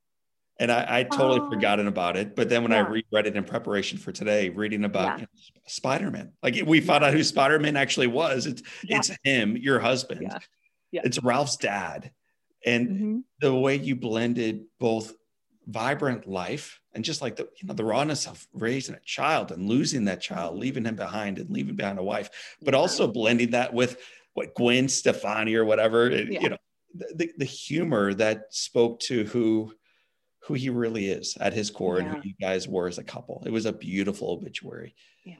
[0.57, 1.49] And I, I totally oh.
[1.49, 2.35] forgotten about it.
[2.35, 2.83] But then when yeah.
[2.83, 5.15] I reread it in preparation for today, reading about yeah.
[5.15, 8.45] you know, Spider-Man, like we found out who Spider-Man actually was.
[8.45, 8.97] It's yeah.
[8.97, 10.31] it's him, your husband.
[10.91, 11.01] Yeah.
[11.03, 12.11] It's Ralph's dad.
[12.65, 13.17] And mm-hmm.
[13.41, 15.13] the way you blended both
[15.67, 19.67] vibrant life and just like the you know the rawness of raising a child and
[19.67, 20.61] losing that child, mm-hmm.
[20.61, 22.29] leaving him behind and leaving behind a wife,
[22.61, 23.97] but also blending that with
[24.33, 26.39] what Gwen Stefani or whatever, yeah.
[26.39, 26.57] you know,
[26.93, 29.73] the, the humor that spoke to who
[30.45, 32.05] who he really is at his core yeah.
[32.05, 33.41] and who you guys were as a couple.
[33.45, 34.95] It was a beautiful obituary.
[35.23, 35.35] Yeah.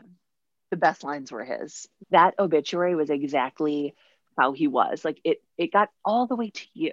[0.71, 1.87] The best lines were his.
[2.09, 3.93] That obituary was exactly
[4.37, 5.05] how he was.
[5.05, 6.91] Like it it got all the way to you,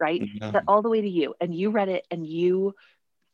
[0.00, 0.22] right?
[0.22, 0.52] Yeah.
[0.52, 1.34] Got all the way to you.
[1.40, 2.74] And you read it and you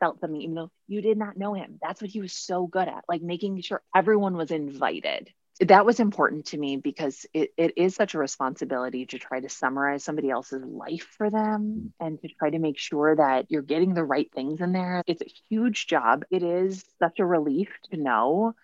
[0.01, 1.79] felt something, even though you did not know him.
[1.83, 6.01] That's what he was so good at, like making sure everyone was invited that was
[6.01, 10.31] important to me because it, it is such a responsibility to try to summarize somebody
[10.31, 14.31] else's life for them and to try to make sure that you're getting the right
[14.35, 15.03] things in there.
[15.07, 16.25] It's a huge job.
[16.31, 18.55] It is such a relief to know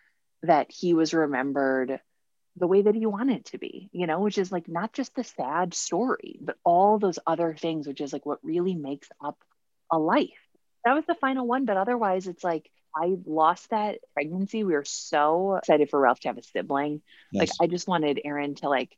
[0.42, 2.00] that he was remembered
[2.57, 5.24] the way that he wanted to be, you know, which is like not just the
[5.24, 9.38] sad story, but all those other things, which is like what really makes up
[9.92, 10.29] a life.
[10.85, 11.66] That was the final one.
[11.66, 14.64] But otherwise, it's like, I lost that pregnancy.
[14.64, 17.03] We were so excited for Ralph to have a sibling.
[17.33, 18.96] Like I just wanted Aaron to like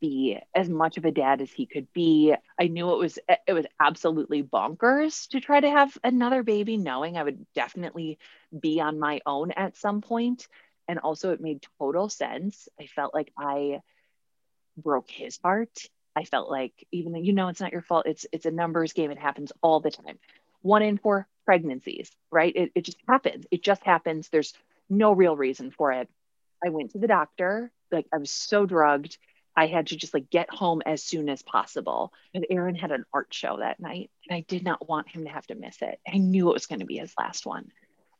[0.00, 2.34] be as much of a dad as he could be.
[2.60, 7.16] I knew it was it was absolutely bonkers to try to have another baby knowing
[7.16, 8.18] I would definitely
[8.58, 10.46] be on my own at some point.
[10.88, 12.68] And also it made total sense.
[12.80, 13.80] I felt like I
[14.76, 15.78] broke his heart.
[16.14, 18.92] I felt like even though you know it's not your fault, it's it's a numbers
[18.92, 19.10] game.
[19.10, 20.18] It happens all the time.
[20.60, 22.54] One in four pregnancies, right?
[22.54, 23.46] It, it just happens.
[23.50, 24.28] It just happens.
[24.28, 24.54] There's
[24.88, 26.08] no real reason for it.
[26.64, 27.72] I went to the doctor.
[27.90, 29.18] Like I was so drugged.
[29.54, 32.12] I had to just like get home as soon as possible.
[32.32, 35.30] And Aaron had an art show that night, and I did not want him to
[35.30, 35.98] have to miss it.
[36.10, 37.70] I knew it was going to be his last one.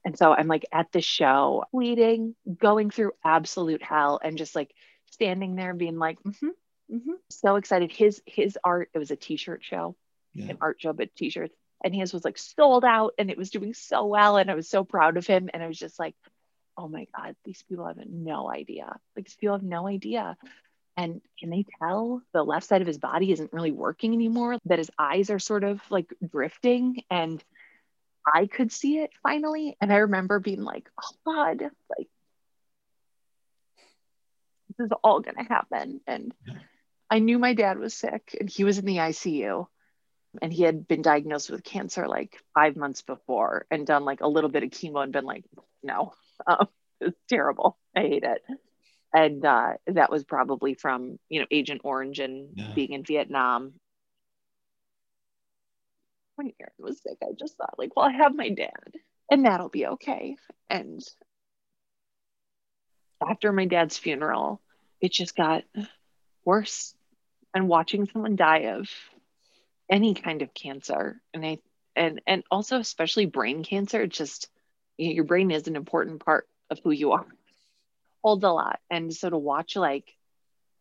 [0.05, 4.75] And so I'm like at the show, bleeding, going through absolute hell, and just like
[5.11, 6.49] standing there being like, mm-hmm,
[6.95, 7.13] mm-hmm.
[7.31, 7.93] so excited.
[7.93, 9.97] His his art, it was a t-shirt show,
[10.35, 10.51] yeah.
[10.51, 13.75] an art show, but t-shirts and his was like sold out and it was doing
[13.75, 16.15] so well and i was so proud of him and i was just like
[16.77, 18.97] oh my god these people have no idea.
[19.17, 20.37] Like these people have no idea.
[20.97, 24.79] And can they tell the left side of his body isn't really working anymore that
[24.79, 27.43] his eyes are sort of like drifting and
[28.33, 29.77] i could see it finally?
[29.81, 31.63] And i remember being like oh god
[31.97, 32.09] like
[34.77, 36.01] this is all going to happen.
[36.07, 36.35] And
[37.11, 39.67] i knew my dad was sick and he was in the icu
[40.41, 44.29] and he had been diagnosed with cancer like five months before and done like a
[44.29, 45.45] little bit of chemo and been like
[45.83, 46.15] no
[46.47, 46.69] um,
[47.01, 47.79] it's terrible.
[47.97, 48.43] I hate it.
[49.15, 52.73] And uh, that was probably from you know agent orange and yeah.
[52.75, 53.75] being in vietnam.
[56.37, 57.19] When aaron was sick.
[57.23, 58.95] I just thought like well i have my dad
[59.31, 60.37] and that'll be okay.
[60.71, 61.01] And
[63.23, 64.61] after my dad's funeral
[65.01, 65.65] it just got
[66.45, 66.95] worse.
[67.55, 68.89] And watching someone die of
[69.93, 71.21] any kind of cancer.
[71.33, 71.59] And i
[71.95, 74.49] and and also especially brain cancer just
[74.97, 77.27] you know, your brain is an important part of who you are.
[78.25, 78.81] Holds a lot.
[78.91, 80.17] And so to watch like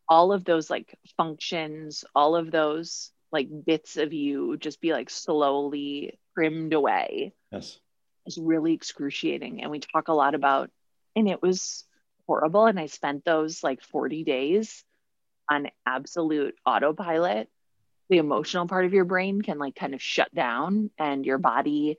[0.08, 5.08] all of those like functions all of those like bits of you just be like
[5.08, 7.78] slowly trimmed away yes.
[8.26, 9.62] is really excruciating.
[9.62, 10.70] And we talk a lot about
[11.14, 11.84] and it was
[12.26, 12.66] horrible.
[12.66, 14.82] And i spent those like 40 days
[15.50, 17.50] on absolute autopilot
[18.12, 21.54] the emotional part of your brain can like kind of shut down and your mm-hmm.
[21.54, 21.98] body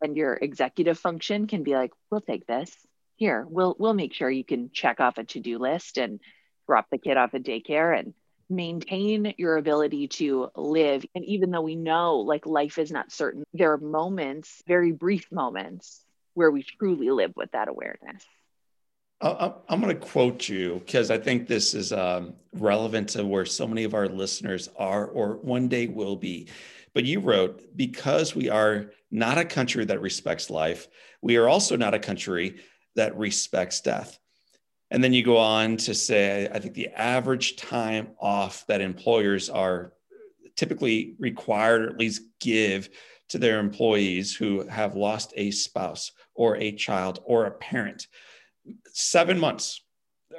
[0.00, 2.74] and your executive function can be like we'll take this.
[3.16, 6.18] Here we'll we'll make sure you can check off a to-do list and
[6.66, 8.14] drop the kid off at daycare and
[8.48, 11.04] maintain your ability to live.
[11.14, 15.30] And even though we know like life is not certain there are moments very brief
[15.30, 18.24] moments where we truly live with that awareness
[19.22, 23.66] I'm going to quote you because I think this is um, relevant to where so
[23.66, 26.48] many of our listeners are or one day will be.
[26.94, 30.88] But you wrote, because we are not a country that respects life,
[31.20, 32.60] we are also not a country
[32.96, 34.18] that respects death.
[34.90, 39.50] And then you go on to say, I think the average time off that employers
[39.50, 39.92] are
[40.56, 42.88] typically required or at least give
[43.28, 48.08] to their employees who have lost a spouse or a child or a parent
[48.92, 49.82] seven months.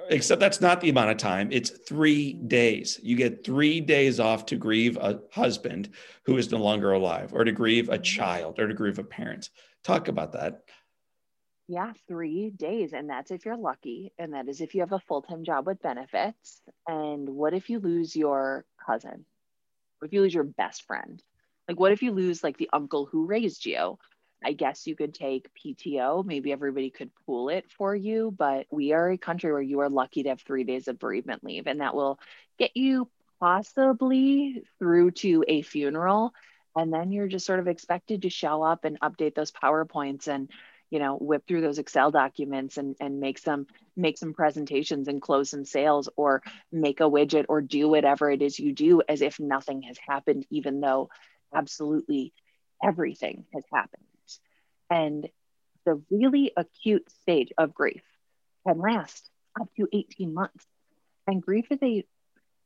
[0.09, 1.49] Except that's not the amount of time.
[1.51, 2.99] It's three days.
[3.03, 5.89] You get three days off to grieve a husband
[6.25, 9.49] who is no longer alive or to grieve a child or to grieve a parent.
[9.83, 10.63] Talk about that.
[11.67, 12.93] Yeah three days.
[12.93, 14.13] And that's if you're lucky.
[14.17, 16.61] And that is if you have a full-time job with benefits.
[16.87, 19.25] And what if you lose your cousin?
[19.99, 21.21] What if you lose your best friend?
[21.67, 23.97] Like what if you lose like the uncle who raised you
[24.43, 26.25] I guess you could take PTO.
[26.25, 29.89] Maybe everybody could pool it for you, but we are a country where you are
[29.89, 32.19] lucky to have three days of bereavement leave, and that will
[32.57, 33.07] get you
[33.39, 36.33] possibly through to a funeral.
[36.75, 40.49] And then you're just sort of expected to show up and update those PowerPoints and
[40.89, 45.21] you know whip through those excel documents and and make some make some presentations and
[45.21, 49.21] close some sales or make a widget or do whatever it is you do as
[49.21, 51.09] if nothing has happened even though
[51.53, 52.33] absolutely
[52.83, 54.03] everything has happened
[54.91, 55.27] and
[55.85, 58.03] the really acute stage of grief
[58.67, 59.27] can last
[59.59, 60.65] up to 18 months.
[61.27, 62.05] And grief is a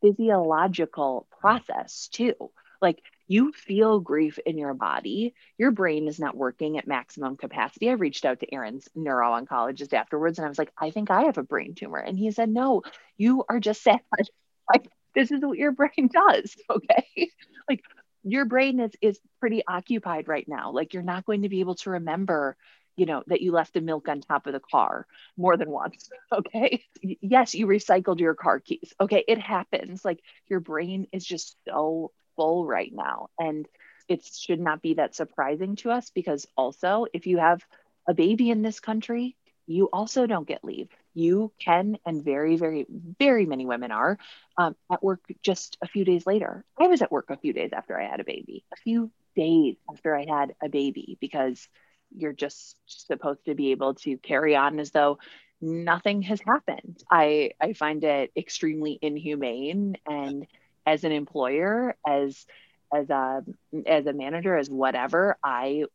[0.02, 2.34] physiological process too.
[2.82, 5.34] Like you feel grief in your body.
[5.58, 7.90] Your brain is not working at maximum capacity.
[7.90, 11.24] I reached out to Aaron's neuro oncologist afterwards and I was like, I think I
[11.24, 12.00] have a brain tumor.
[12.00, 12.82] And he said, No,
[13.18, 14.02] you are just sad.
[14.74, 16.56] like, this is what your brain does.
[16.70, 17.32] Okay.
[17.70, 17.82] like,
[18.26, 20.72] your brain is is pretty occupied right now.
[20.72, 22.58] Like, you're not going to be able to remember
[22.98, 25.06] you know that you left the milk on top of the car
[25.38, 30.62] more than once okay yes you recycled your car keys okay it happens like your
[30.62, 33.30] brain is just so full right now.
[33.40, 33.68] And
[34.08, 37.62] it should not be that surprising to us because also, if you have
[38.08, 39.36] a baby in this country,
[39.68, 40.90] you also don't get leave.
[41.14, 42.86] You can, and very, very,
[43.20, 44.18] very many women are
[44.58, 46.64] um, at work just a few days later.
[46.80, 49.76] I was at work a few days after I had a baby, a few days
[49.90, 51.68] after I had a baby, because
[52.16, 55.20] you're just supposed to be able to carry on as though
[55.62, 57.02] nothing has happened.
[57.10, 60.46] I I find it extremely inhumane and
[60.86, 62.46] as an employer, as
[62.94, 63.44] as a
[63.86, 65.86] as a manager, as whatever, I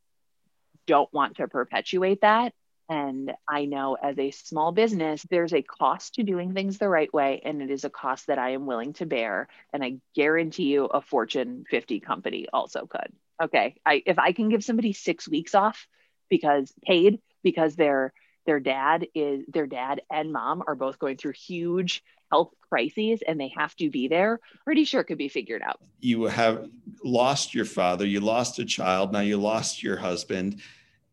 [0.87, 2.53] don't want to perpetuate that.
[2.91, 7.13] And I know as a small business, there's a cost to doing things the right
[7.15, 9.47] way, and it is a cost that I am willing to bear.
[9.73, 13.13] And I guarantee you, a Fortune 50 company also could.
[13.41, 15.87] Okay, I if I can give somebody six weeks off
[16.29, 18.13] because paid because their
[18.45, 23.41] their dad is their dad and mom are both going through huge health crises and
[23.41, 25.79] they have to be there, pretty sure it could be figured out.
[26.01, 26.69] You have
[27.05, 30.61] lost your father, you lost a child, now you lost your husband,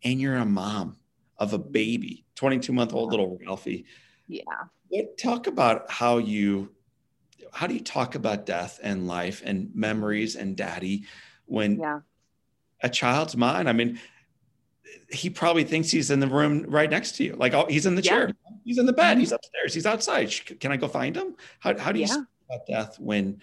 [0.03, 0.97] and you're a mom
[1.39, 3.85] of a baby, 22 month old little Ralphie.
[4.27, 4.43] Yeah.
[4.89, 6.71] What, talk about how you
[7.53, 11.05] how do you talk about death and life and memories and daddy
[11.45, 11.99] when yeah.
[12.81, 13.69] a child's mind?
[13.69, 13.99] I mean,
[15.09, 17.33] he probably thinks he's in the room right next to you.
[17.33, 18.11] Like oh, he's in the yeah.
[18.11, 18.31] chair,
[18.63, 19.35] he's in the bed, he's mm-hmm.
[19.35, 20.31] upstairs, he's outside.
[20.59, 21.35] Can I go find him?
[21.59, 22.23] How, how do you yeah.
[22.49, 23.41] about death when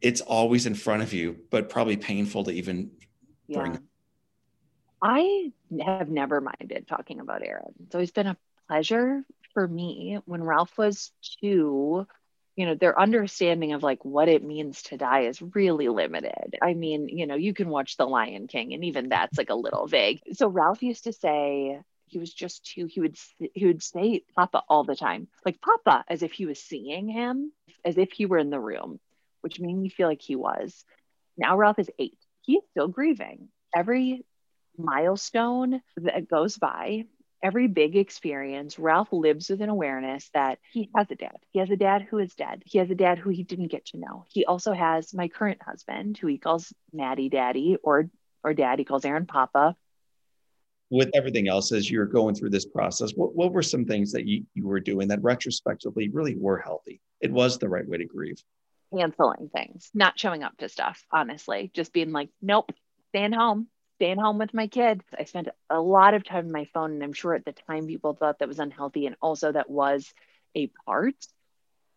[0.00, 2.90] it's always in front of you, but probably painful to even
[3.46, 3.60] yeah.
[3.60, 3.78] bring?
[5.02, 5.52] I
[5.84, 7.74] have never minded talking about Aaron.
[7.84, 8.36] It's always been a
[8.68, 9.22] pleasure
[9.54, 10.18] for me.
[10.24, 12.06] When Ralph was two,
[12.56, 16.74] you know their understanding of like what it means to die is really limited i
[16.74, 19.86] mean you know you can watch the lion king and even that's like a little
[19.86, 23.16] vague so ralph used to say he was just two he would
[23.54, 27.52] he would say papa all the time like papa as if he was seeing him
[27.84, 28.98] as if he were in the room
[29.42, 30.84] which made me feel like he was
[31.36, 34.24] now ralph is eight he's still grieving every
[34.78, 37.04] milestone that goes by
[37.42, 41.36] every big experience, Ralph lives with an awareness that he has a dad.
[41.52, 42.62] He has a dad who is dead.
[42.66, 44.24] He has a dad who he didn't get to know.
[44.28, 48.08] He also has my current husband, who he calls Maddie Daddy, or
[48.42, 49.76] or Daddy calls Aaron Papa.
[50.90, 54.24] With everything else, as you're going through this process, what, what were some things that
[54.24, 57.00] you, you were doing that retrospectively really were healthy?
[57.20, 58.40] It was the right way to grieve.
[58.96, 62.70] Canceling things, not showing up to stuff, honestly, just being like, nope,
[63.08, 65.04] staying home staying home with my kids.
[65.18, 67.86] I spent a lot of time on my phone, and I'm sure at the time
[67.86, 70.12] people thought that was unhealthy, and also that was
[70.54, 71.16] a part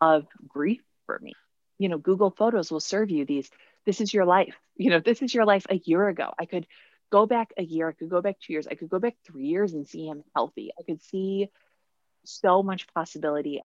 [0.00, 1.34] of grief for me.
[1.78, 3.50] You know, Google Photos will serve you these.
[3.86, 4.54] This is your life.
[4.76, 6.32] You know, this is your life a year ago.
[6.38, 6.66] I could
[7.10, 7.88] go back a year.
[7.88, 8.66] I could go back two years.
[8.66, 10.72] I could go back three years and see him healthy.
[10.78, 11.48] I could see
[12.24, 13.62] so much possibility.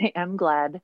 [0.00, 0.80] I am glad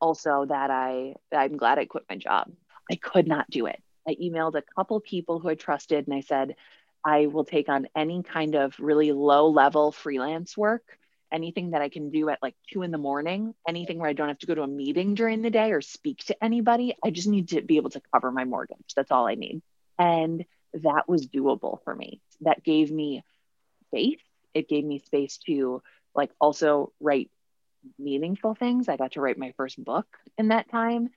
[0.00, 2.50] also that I I'm glad I quit my job.
[2.90, 3.82] I could not do it.
[4.08, 6.56] I emailed a couple people who I trusted and I said,
[7.04, 10.82] I will take on any kind of really low level freelance work,
[11.30, 14.28] anything that I can do at like two in the morning, anything where I don't
[14.28, 16.96] have to go to a meeting during the day or speak to anybody.
[17.04, 18.94] I just need to be able to cover my mortgage.
[18.96, 19.62] That's all I need.
[19.98, 20.44] And
[20.74, 22.20] that was doable for me.
[22.40, 23.22] That gave me
[23.90, 24.20] faith.
[24.54, 25.82] It gave me space to
[26.14, 27.30] like also write
[27.98, 28.88] meaningful things.
[28.88, 31.10] I got to write my first book in that time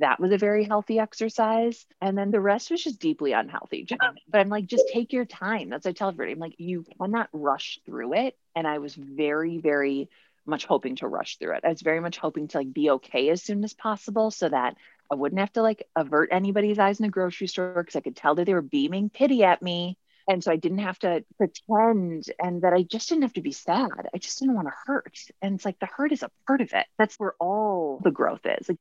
[0.00, 1.86] that was a very healthy exercise.
[2.00, 3.86] And then the rest was just deeply unhealthy.
[4.28, 5.70] But I'm like, just take your time.
[5.70, 6.32] That's what I tell everybody.
[6.32, 8.36] I'm like, you cannot rush through it.
[8.56, 10.08] And I was very, very
[10.46, 11.64] much hoping to rush through it.
[11.64, 14.76] I was very much hoping to like be okay as soon as possible so that
[15.10, 18.16] I wouldn't have to like avert anybody's eyes in the grocery store because I could
[18.16, 19.96] tell that they were beaming pity at me.
[20.28, 23.52] And so I didn't have to pretend and that I just didn't have to be
[23.52, 24.08] sad.
[24.14, 25.18] I just didn't want to hurt.
[25.40, 26.84] And it's like the hurt is a part of it.
[26.98, 28.68] That's where all the growth is.
[28.68, 28.78] Like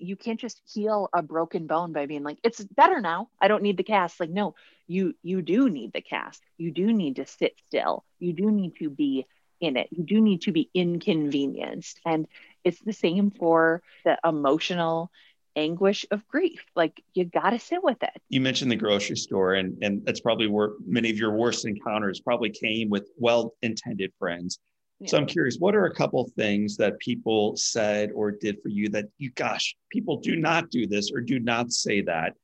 [0.00, 3.28] you can't just heal a broken bone by being like it's better now.
[3.40, 4.20] I don't need the cast.
[4.20, 4.54] Like no
[4.86, 6.42] you you do need the cast.
[6.58, 8.04] You do need to sit still.
[8.18, 9.26] You do need to be
[9.60, 9.88] in it.
[9.90, 12.00] You do need to be inconvenienced.
[12.04, 12.26] And
[12.64, 15.10] it's the same for the emotional
[15.56, 16.64] anguish of grief.
[16.74, 18.20] Like you got to sit with it.
[18.28, 22.20] You mentioned the grocery store and and that's probably where many of your worst encounters
[22.20, 24.58] probably came with well intended friends
[25.06, 28.88] so I'm curious, what are a couple things that people said or did for you
[28.90, 32.34] that you, gosh, people do not do this or do not say that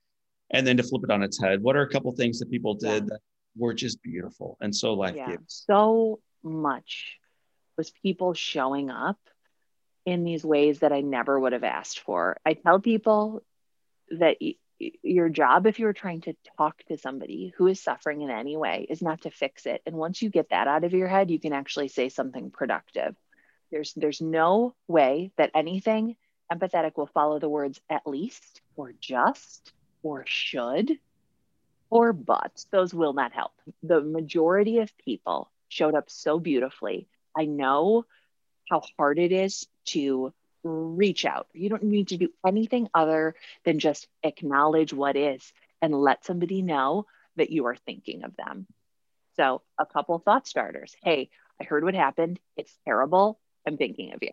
[0.51, 2.75] And then to flip it on its head, what are a couple things that people
[2.75, 3.09] did Yeah.
[3.11, 3.21] that
[3.57, 5.37] were just beautiful and so life yeah.
[5.49, 7.19] so much
[7.77, 9.19] was people showing up
[10.07, 12.37] in these ways that i never would have asked for.
[12.47, 13.43] I tell people
[14.11, 14.37] that
[15.03, 18.87] your job if you're trying to talk to somebody who is suffering in any way
[18.89, 19.83] is not to fix it.
[19.87, 23.15] And once you get that out of your head you can actually say something productive.
[23.71, 26.17] There's there's no way that anything
[26.53, 29.73] empathetic will follow the words at least or just
[30.03, 30.99] or should
[31.91, 32.65] or but.
[32.71, 33.53] Those will not help.
[33.83, 37.09] The majority of people showed up so beautifully.
[37.37, 38.07] I know
[38.69, 40.33] how hard it is to
[40.63, 41.47] reach out.
[41.53, 43.35] You don't need to do anything other
[43.65, 45.53] than just acknowledge what is
[45.83, 47.07] and let somebody know
[47.37, 48.67] that you are thinking of them.
[49.37, 50.95] So a couple thought starters.
[51.03, 51.31] Hey
[51.61, 52.41] i heard what happened.
[52.57, 53.39] It's terrible.
[53.67, 54.33] I'm thinking of you.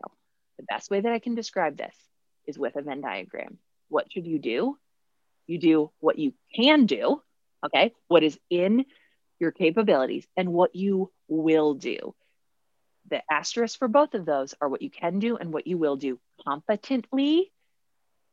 [0.56, 1.94] The best way that i can describe this
[2.46, 3.58] is with a venn diagram.
[3.88, 4.78] What should you do?
[5.46, 7.22] You do what you can do
[7.64, 7.92] okay?
[8.08, 8.84] What is in
[9.38, 12.14] your capabilities and what you will do
[13.10, 15.96] the asterisk for both of those are what you can do and what you will
[15.96, 17.50] do competently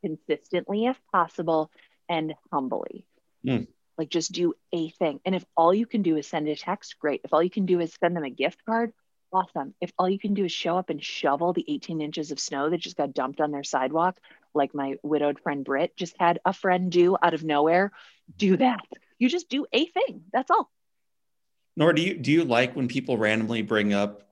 [0.03, 1.71] consistently if possible
[2.09, 3.05] and humbly
[3.45, 3.67] Mm.
[3.97, 6.97] like just do a thing and if all you can do is send a text
[6.99, 8.91] great if all you can do is send them a gift card
[9.31, 12.39] awesome if all you can do is show up and shovel the 18 inches of
[12.39, 14.17] snow that just got dumped on their sidewalk
[14.55, 17.91] like my widowed friend Britt just had a friend do out of nowhere,
[18.37, 18.79] do that.
[19.19, 20.23] You just do a thing.
[20.31, 20.71] That's all.
[21.75, 24.23] Nor do you do you like when people randomly bring up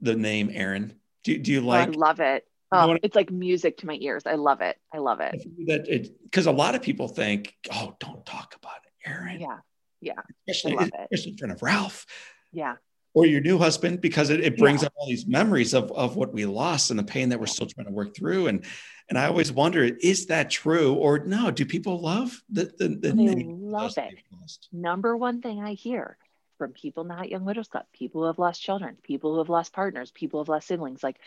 [0.00, 0.94] the name Aaron?
[1.24, 2.44] Do, do you Oh, like I love it.
[2.72, 4.22] You know Oh, it's like music to my ears.
[4.26, 4.76] I love it.
[4.94, 5.34] I love it.
[5.66, 9.40] that it because a lot of people think, oh, don't talk about it, Aaron.
[9.40, 9.58] Yeah.
[10.00, 10.12] yeah.
[10.48, 11.08] especially, I love it.
[11.12, 12.06] especially in front of Ralph
[12.52, 12.76] Yeah.
[13.12, 14.86] or your new husband, because it, it brings Yeah.
[14.86, 17.66] up all these memories of, of what we lost and the pain that we're still
[17.66, 18.46] trying to work through.
[18.46, 18.64] And
[19.08, 21.50] and I always wonder, is that true or no?
[21.50, 24.14] Do people love the the, the name love it.
[24.40, 24.68] lost?
[24.72, 26.16] Number one thing I hear
[26.60, 29.72] from people not Young Widows Club, people who have lost children, people who have lost
[29.72, 31.18] partners, people who have lost siblings, like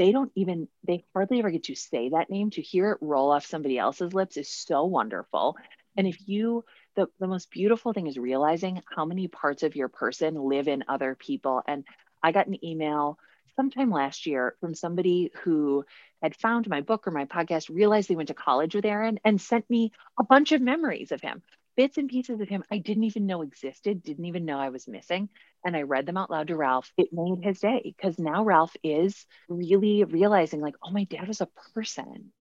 [0.00, 2.50] they don't even, they hardly ever get to say that name.
[2.50, 5.56] To hear it roll off somebody else's lips is so wonderful.
[5.96, 6.64] And if you,
[6.96, 10.82] the, the most beautiful thing is realizing how many parts of your person live in
[10.88, 11.62] other people.
[11.68, 11.84] And
[12.20, 13.16] I got an email
[13.54, 15.84] sometime last year from somebody who
[16.20, 19.40] had found my book or my podcast, realized they went to college with Aaron, and
[19.40, 21.42] sent me a bunch of memories of him,
[21.76, 24.88] bits and pieces of him I didn't even know existed, didn't even know I was
[24.88, 25.28] missing.
[25.64, 26.90] And I read them out loud to Ralph.
[26.96, 31.40] It made his day because now Ralph is really realizing, like, oh, my dad was
[31.40, 32.32] a person.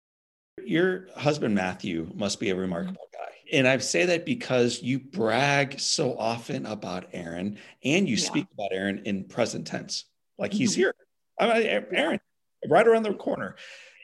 [0.63, 3.31] Your husband Matthew must be a remarkable guy.
[3.51, 8.27] And I say that because you brag so often about Aaron and you Yeah.
[8.27, 10.05] speak about Aaron in present tense.
[10.37, 10.77] Like he's Mhm.
[10.77, 10.95] here.
[11.39, 12.19] I mean, Aaron,
[12.69, 13.55] right around the corner.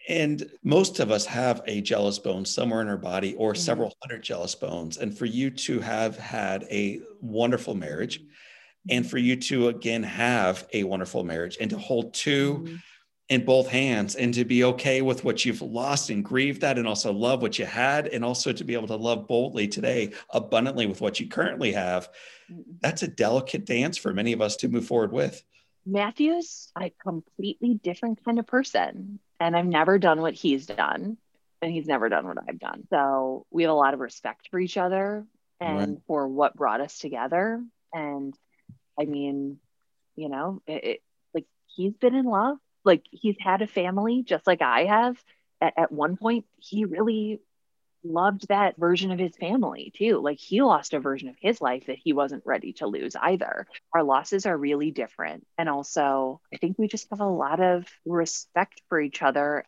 [0.09, 3.57] And most of us have a jealous bone somewhere in our body or Mhm.
[3.57, 4.97] several hundred jealous bones.
[4.97, 8.19] And for you to have had a wonderful marriage
[8.89, 12.81] and for you to again have a wonderful marriage and to hold 2 Mhm.
[13.29, 16.87] in both hands and to be okay with what you've lost and grieve that and
[16.87, 20.87] also love what you had and also to be able to love boldly today abundantly
[20.87, 22.09] with what you currently have
[22.51, 22.63] Mhm.
[22.81, 25.43] that's a delicate dance for many of us to move forward with
[25.85, 29.19] Matthew's a completely different kind of person.
[29.39, 31.17] And I've never done what he's done.
[31.61, 32.87] And he's never done what I've done.
[32.89, 35.25] So we have a lot of respect for each other
[35.59, 37.61] and for what brought us together.
[37.93, 38.33] And
[38.99, 39.59] I mean,
[40.15, 40.99] you know, it, it,
[41.33, 42.57] like he's been in love.
[42.85, 45.21] Like he's had a family just like I have.
[45.59, 47.41] At, at one point, he really
[48.03, 50.19] loved that version of his family too.
[50.19, 53.67] Like he lost a version of his life that he wasn't ready to lose either.
[53.93, 55.45] Our losses are really different.
[55.57, 59.65] And also, I think we just have a lot of respect for each other.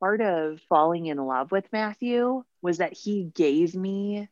[0.00, 4.28] Part of falling in love with Matthew was that he gave me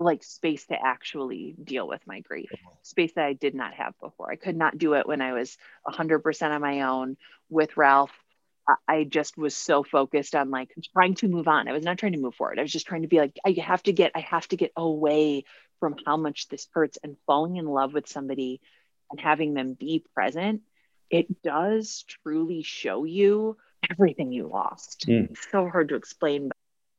[0.00, 2.50] like space to actually deal with my grief,
[2.82, 4.30] space that I did not have before.
[4.30, 7.16] I could not do it when I was 100% on my own
[7.48, 8.12] with Ralph.
[8.88, 11.68] I- just was so focused on like trying to move on.
[11.68, 12.58] I was not trying to move forward.
[12.58, 14.72] I was just trying to be like, I have to get, I have to get
[14.76, 15.44] away
[15.80, 18.60] from how much this hurts and falling in love with somebody
[19.10, 20.62] and having them be present.
[21.10, 23.56] It does truly show you
[23.90, 25.06] everything you lost.
[25.06, 25.30] Mm.
[25.30, 26.56] It's so hard to explain, but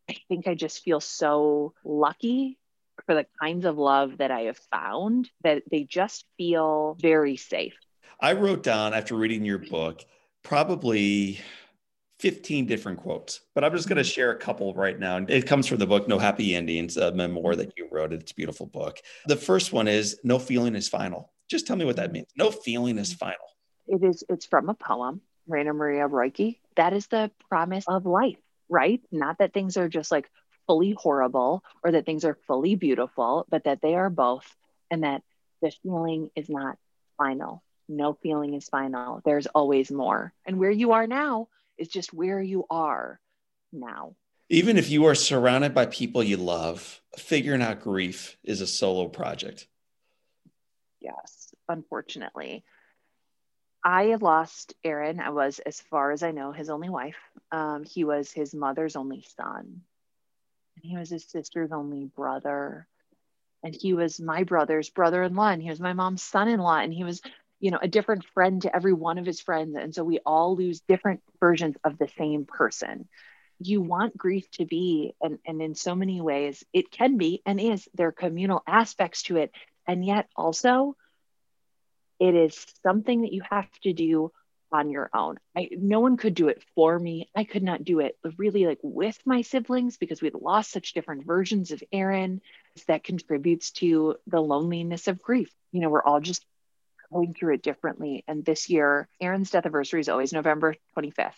[0.10, 2.60] I think I just feel so lucky
[3.06, 7.74] for the kinds of love that I have found that they just feel very safe.
[8.22, 10.06] i wrote down after reading your book
[10.46, 11.40] probably
[12.20, 14.10] 15 different quotes but i'm just going to mm-hmm.
[14.10, 15.18] share a couple right now.
[15.28, 18.14] It comes from the book no happy endings a memoir that you wrote.
[18.14, 19.00] It's a beautiful book.
[19.26, 21.34] The first one is no feeling is final.
[21.50, 22.28] Just tell me what that means.
[22.38, 23.26] No feeling is mm-hmm.
[23.26, 23.48] final.
[23.88, 26.58] It is it's from a poem, Rainer Maria Rilke.
[26.76, 28.38] That is the promise of life,
[28.70, 29.02] right?
[29.12, 30.30] Not that things are just like
[30.68, 34.46] fully horrible or that things are fully beautiful, but that they are both,
[34.90, 35.22] and that
[35.62, 36.78] the feeling is not
[37.18, 37.64] final.
[37.88, 39.22] No feeling is final.
[39.24, 40.34] There's always more.
[40.46, 43.20] And where you are now is just where you are
[43.72, 44.16] now.
[44.50, 49.08] Even if you are surrounded by people you love, figuring out grief is a solo
[49.08, 49.68] project.
[51.00, 52.64] Yes, unfortunately.
[53.84, 55.20] I lost Aaron.
[55.20, 57.18] I was, as far as I know, his only wife.
[57.52, 59.82] Um, he was his mother's only son.
[60.76, 62.88] And he was his sister's only brother.
[63.64, 65.50] And he was my brother's brother in law.
[65.50, 66.80] And he was my mom's son in law.
[66.80, 67.22] And he was,
[67.60, 69.76] you know, a different friend to every one of his friends.
[69.76, 73.08] And so we all lose different versions of the same person.
[73.60, 77.60] You want grief to be, and, and in so many ways, it can be and
[77.60, 79.52] is, there are communal aspects to it.
[79.88, 80.96] And yet also,
[82.20, 84.32] it is something that you have to do
[84.72, 85.38] on your own.
[85.56, 87.30] I no one could do it for me.
[87.36, 91.26] I could not do it really like with my siblings because we'd lost such different
[91.26, 92.42] versions of Aaron
[92.88, 95.50] that contributes to the loneliness of grief.
[95.72, 96.46] You know, we're all just
[97.16, 98.24] going through it differently.
[98.28, 101.32] And this year, Aaron's death anniversary is always November 25th.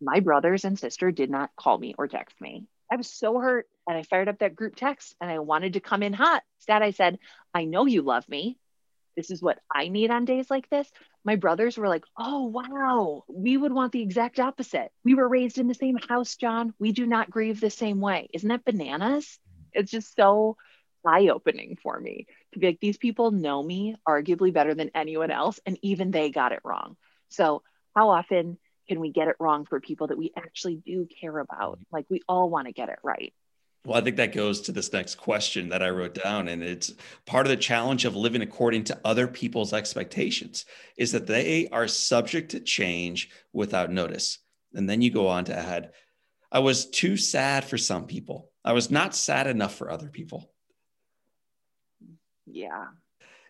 [0.00, 2.66] My brothers and sister did not call me or text me.
[2.90, 5.80] I was so hurt and I fired up that group text and I wanted to
[5.80, 6.42] come in hot.
[6.58, 7.18] Instead, I said,
[7.54, 8.58] I know you love me
[9.16, 10.90] this is what I need on days like this.
[11.24, 14.90] My brothers were like, oh, wow, we would want the exact opposite.
[15.04, 16.72] We were raised in the same house, John.
[16.78, 18.28] We do not grieve the same way.
[18.32, 19.38] Isn't that bananas?
[19.72, 20.56] It's just so
[21.06, 25.30] eye opening for me to be like, these people know me arguably better than anyone
[25.30, 25.60] else.
[25.66, 26.96] And even they got it wrong.
[27.28, 27.62] So,
[27.94, 31.76] how often can we get it wrong for people that we actually do care about?
[31.76, 31.94] Mm-hmm.
[31.96, 33.32] Like, we all want to get it right.
[33.86, 36.48] Well, I think that goes to this next question that I wrote down.
[36.48, 36.92] And it's
[37.24, 40.66] part of the challenge of living according to other people's expectations
[40.98, 44.38] is that they are subject to change without notice.
[44.74, 45.92] And then you go on to add,
[46.52, 48.50] I was too sad for some people.
[48.64, 50.50] I was not sad enough for other people.
[52.52, 52.86] Yeah.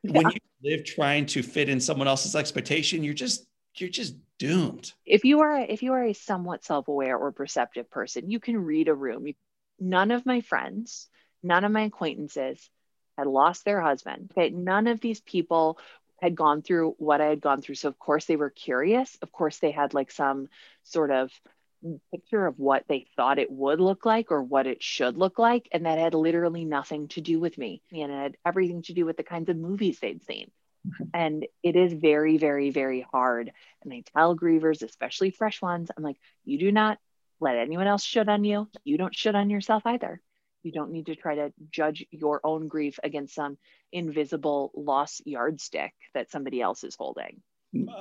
[0.03, 3.47] When you live trying to fit in someone else's expectation, you're just
[3.77, 4.93] you're just doomed.
[5.07, 8.89] If you are if you are a somewhat self-aware or perceptive person, you can read
[8.89, 9.27] a room.
[9.27, 9.35] You
[9.79, 11.09] none of my friends,
[11.43, 12.69] none of my acquaintances
[13.17, 14.31] had lost their husband.
[14.33, 14.51] Okay.
[14.51, 15.79] None of these people
[16.21, 17.77] had gone through what I had gone through.
[17.77, 19.17] So, of course, they were curious.
[19.23, 20.49] Of course, they had like some
[20.83, 21.31] sort of
[22.11, 25.69] picture of what they thought it would look like or what it should look like.
[25.73, 27.83] And that had literally nothing to do with me.
[27.93, 30.51] And it had everything to do with the kinds of movies they'd seen.
[31.13, 33.53] And it is very, very, very hard.
[33.83, 36.99] And I tell grievers, especially fresh ones, I'm like, you do not
[37.39, 38.69] let anyone else shit on you.
[38.85, 40.23] You don't shit on yourself either.
[40.63, 43.59] You don't need to try to judge your own grief against some
[43.93, 47.43] invisible loss yardstick that somebody else is holding.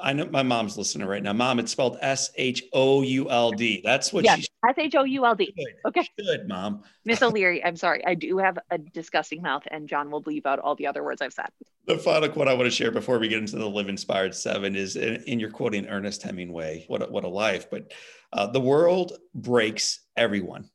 [0.02, 1.34] I know my mom's listening right now.
[1.34, 3.82] Mom, it's spelled S H O U L D.
[3.84, 5.54] That's what yes, S H O U L D.
[5.86, 6.08] Okay.
[6.18, 6.82] Good, mom.
[7.06, 8.04] Miss O'Leary, I'm sorry.
[8.04, 11.22] I do have a disgusting mouth, and John will leave out all the other words
[11.22, 11.50] I've said.
[11.86, 14.76] The final quote I want to share before we get into the Live Inspired Seven
[14.76, 16.86] is in, in your quoting Ernest Hemingway.
[16.88, 17.70] What a, what a life!
[17.70, 17.94] But
[18.34, 20.68] uh, the world breaks everyone,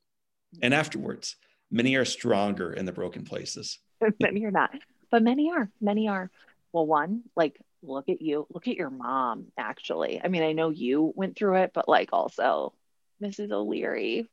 [0.62, 1.34] and afterwards,
[1.68, 3.80] many are stronger in the broken places.
[4.20, 4.70] many are not,
[5.10, 5.68] but many are.
[5.80, 6.30] Many are.
[6.72, 10.20] Well, one, like look at you look at your mom actually.
[10.22, 12.72] I mean i know you went through it but like also
[13.22, 14.28] mrs o'leary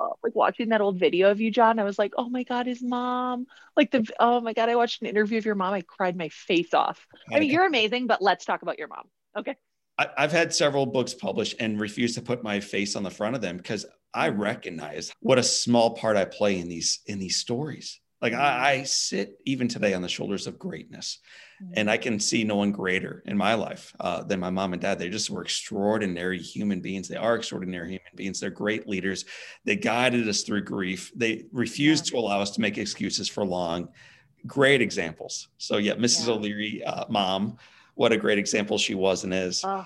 [0.00, 2.66] uh, like watching that old video of you john i was like oh my god
[2.66, 3.46] his mom.
[3.76, 6.28] Like the oh my god i watched an interview of your mom i cried my
[6.28, 7.06] face off.
[7.32, 9.04] I mean you're amazing but let's talk about your mom.
[9.36, 9.56] Okay.
[10.16, 13.42] I've had several books published and refused to put my face on the front of
[13.42, 13.84] them because
[14.14, 14.40] I mm-hmm.
[14.40, 18.00] recognize what a small part I play in these in these stories.
[18.22, 18.64] Like I, mm-hmm.
[18.64, 21.18] I, sit even today on the shoulders of greatness,
[21.74, 24.80] and I can see no one greater in my life uh, than my mom and
[24.80, 24.98] dad.
[24.98, 27.08] They just were extraordinary human beings.
[27.08, 28.40] They are extraordinary human beings.
[28.40, 29.24] They're great leaders.
[29.64, 31.12] They guided us through grief.
[31.14, 32.12] They refused yeah.
[32.12, 33.88] to allow us to make excuses for long.
[34.46, 35.48] Great examples.
[35.58, 36.26] So, yeah, Mrs.
[36.26, 36.34] Yeah.
[36.34, 37.58] O'Leary, uh, mom,
[37.94, 39.62] what a great example she was and is.
[39.62, 39.84] Oh,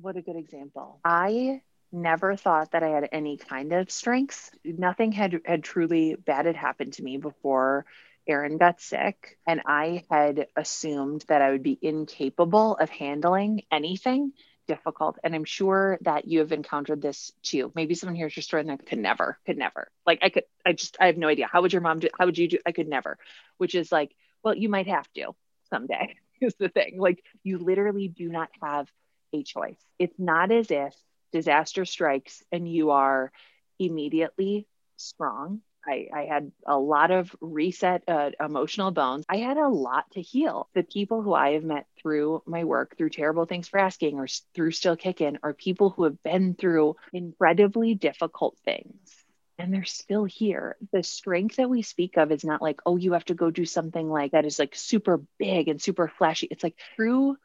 [0.00, 1.00] what a good example.
[1.04, 1.62] I
[1.92, 4.50] never thought that I had any kind of strengths.
[4.64, 7.86] Nothing had had truly bad had happened to me before
[8.26, 14.32] Aaron got sick, and I had assumed that I would be incapable of handling anything
[14.66, 15.18] difficult.
[15.24, 17.72] And I'm sure that you have encountered this too.
[17.74, 19.90] Maybe someone hears your story and could never, could never.
[20.06, 21.48] Like I could, I just, I have no idea.
[21.50, 22.08] How would your mom do?
[22.18, 22.58] How would you do?
[22.66, 23.18] I could never.
[23.56, 24.14] Which is like,
[24.44, 25.34] well, you might have to
[25.70, 26.16] someday.
[26.40, 27.00] Is the thing.
[27.00, 28.88] Like you literally do not have
[29.32, 29.80] a choice.
[29.98, 30.94] It's not as if
[31.32, 33.32] disaster strikes and you are
[33.78, 34.66] immediately
[34.96, 39.24] strong I, I had a lot of reset uh, emotional bones.
[39.28, 40.68] I had a lot to heal.
[40.74, 44.26] The people who I have met through my work, through Terrible, Thanks for Asking, or
[44.54, 49.24] through Still Kicking, are people who have been through incredibly difficult things.
[49.58, 50.76] and they're still here.
[50.92, 53.64] The strength that we speak of is not like, oh, you have to go do
[53.64, 56.46] something like that is like super big and super flashy.
[56.50, 57.36] It's like true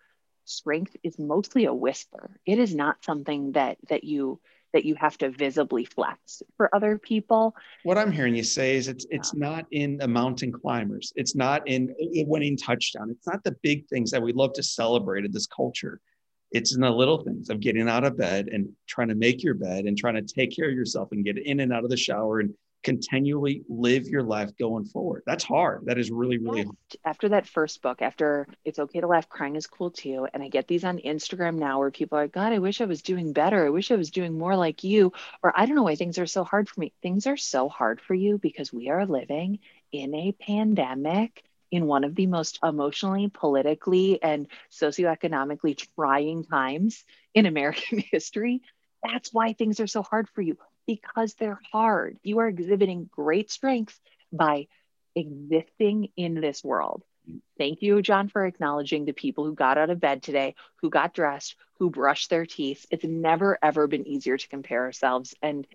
[0.45, 2.39] strength is mostly a whisper.
[2.45, 4.39] It is not something that that you
[4.73, 7.55] that you have to visibly flex for other people.
[7.83, 11.13] What I'm hearing you say is it's it's not in the mountain climbers.
[11.15, 11.95] It's not in
[12.27, 13.09] winning touchdown.
[13.11, 16.01] It's not the big things that we love to celebrate in this culture.
[16.51, 19.55] It's in the little things of getting out of bed and trying to make your
[19.55, 21.97] bed and trying to take care of yourself and get in and out of the
[21.97, 22.53] shower and
[22.83, 25.23] continually live your life going forward.
[25.25, 25.85] That's hard.
[25.85, 26.75] That is really, really hard.
[27.05, 30.27] After that first book, after It's Okay to Laugh, Crying is Cool Too.
[30.33, 32.85] And I get these on Instagram now where people are like, God, I wish I
[32.85, 33.65] was doing better.
[33.65, 35.13] I wish I was doing more like you.
[35.41, 36.93] Or I don't know why things are so hard for me.
[37.01, 39.59] Things are so hard for you because we are living
[39.91, 47.03] in a pandemic in one of the most emotionally, politically, and socioeconomically trying times
[47.33, 48.61] in American history.
[49.03, 50.57] That's why things are so hard for you
[50.87, 52.17] because they're hard.
[52.23, 53.99] You are exhibiting great strength
[54.31, 54.67] by
[55.15, 57.03] existing in this world.
[57.57, 61.13] Thank you, John, for acknowledging the people who got out of bed today, who got
[61.13, 62.85] dressed, who brushed their teeth.
[62.91, 65.33] It's never, ever been easier to compare ourselves.
[65.41, 65.65] And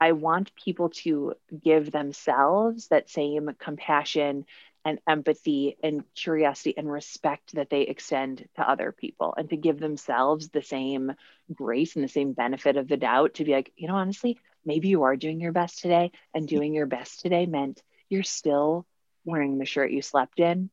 [0.00, 1.34] I want people to
[1.64, 4.44] give themselves that same compassion
[4.86, 9.80] and empathy and curiosity and respect that they extend to other people and to give
[9.80, 11.12] themselves the same
[11.52, 14.86] grace and the same benefit of the doubt to be like, you know, honestly, maybe
[14.86, 18.86] you are doing your best today and doing your best today meant you're still
[19.24, 20.70] wearing the shirt you slept in,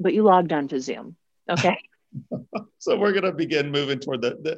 [0.00, 1.14] but you logged on to Zoom.
[1.48, 1.78] Okay.
[2.78, 4.56] so we're going to begin moving toward the, the,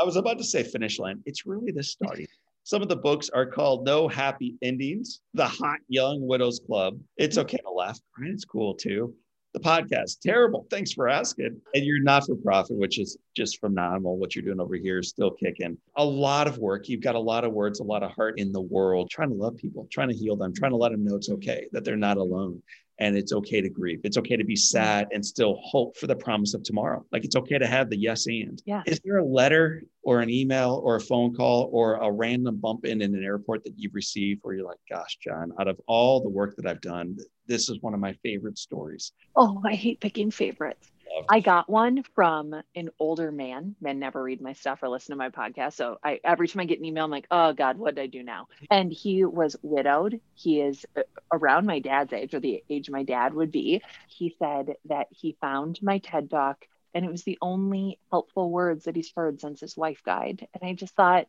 [0.00, 1.20] I was about to say finish line.
[1.26, 2.26] It's really the starting
[2.70, 7.00] some of the books are called No Happy Endings, The Hot Young Widows Club.
[7.16, 7.98] It's okay to laugh.
[8.22, 9.12] It's cool too.
[9.54, 10.68] The podcast, terrible.
[10.70, 11.60] Thanks for asking.
[11.74, 14.18] And you're not for profit, which is just phenomenal.
[14.18, 15.78] What you're doing over here is still kicking.
[15.96, 16.88] A lot of work.
[16.88, 19.34] You've got a lot of words, a lot of heart in the world, trying to
[19.34, 21.96] love people, trying to heal them, trying to let them know it's okay, that they're
[21.96, 22.62] not alone
[23.00, 24.00] and it's okay to grieve.
[24.04, 27.04] It's okay to be sad and still hope for the promise of tomorrow.
[27.10, 28.62] Like it's okay to have the yes and.
[28.66, 28.82] Yeah.
[28.86, 32.84] Is there a letter or an email or a phone call or a random bump
[32.84, 36.22] in in an airport that you've received where you're like, gosh, John, out of all
[36.22, 39.12] the work that I've done, this is one of my favorite stories?
[39.34, 40.92] Oh, I hate picking favorites.
[41.28, 43.74] I got one from an older man.
[43.80, 45.74] Men never read my stuff or listen to my podcast.
[45.74, 48.06] So I every time I get an email, I'm like, oh God, what did I
[48.06, 48.48] do now?
[48.70, 50.20] And he was widowed.
[50.34, 51.02] He is uh,
[51.32, 53.82] around my dad's age or the age my dad would be.
[54.08, 58.84] He said that he found my TED talk and it was the only helpful words
[58.84, 60.46] that he's heard since his wife died.
[60.54, 61.28] And I just thought,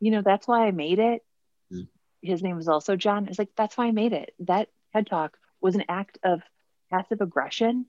[0.00, 1.24] you know, that's why I made it.
[1.72, 1.88] Mm.
[2.22, 3.28] His name was also John.
[3.28, 4.34] It's like, that's why I made it.
[4.40, 6.42] That TED talk was an act of
[6.90, 7.86] passive aggression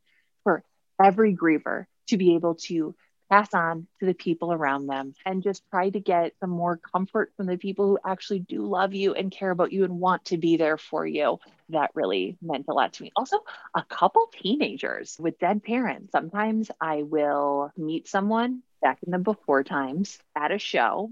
[1.04, 2.96] every griever to be able to
[3.30, 7.32] pass on to the people around them and just try to get some more comfort
[7.36, 10.38] from the people who actually do love you and care about you and want to
[10.38, 11.40] be there for you.
[11.70, 13.12] That really meant a lot to me.
[13.16, 13.38] Also,
[13.76, 16.12] a couple teenagers with dead parents.
[16.12, 21.12] Sometimes I will meet someone back in the before times at a show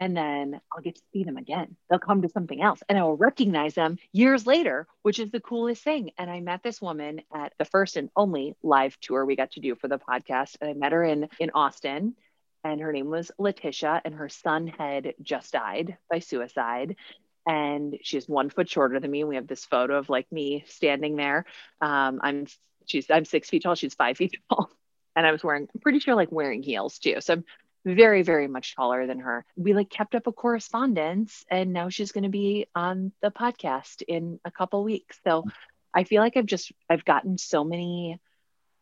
[0.00, 1.76] and then I'll get to see them again.
[1.88, 5.40] They'll come to something else and I will recognize them years later, which is the
[5.40, 6.10] coolest thing.
[6.18, 9.60] And I met this woman at the first and only live tour we got to
[9.60, 10.56] do for the podcast.
[10.60, 12.14] And I met her in in Austin
[12.64, 16.96] and her name was Letitia and her son had just died by suicide.
[17.46, 19.24] And she's one foot shorter than me.
[19.24, 21.46] We have this photo of like me standing there.
[21.80, 22.46] Um, I'm
[22.86, 23.76] she's I'm six feet tall.
[23.76, 24.70] She's five feet tall
[25.16, 27.16] and I was wearing, I'm pretty sure like wearing heels too.
[27.20, 27.44] So I'm
[27.86, 29.46] very very much taller than her.
[29.56, 34.02] We like kept up a correspondence and now she's going to be on the podcast
[34.06, 35.18] in a couple weeks.
[35.24, 35.44] So
[35.96, 38.20] i feel like i've just i've gotten so many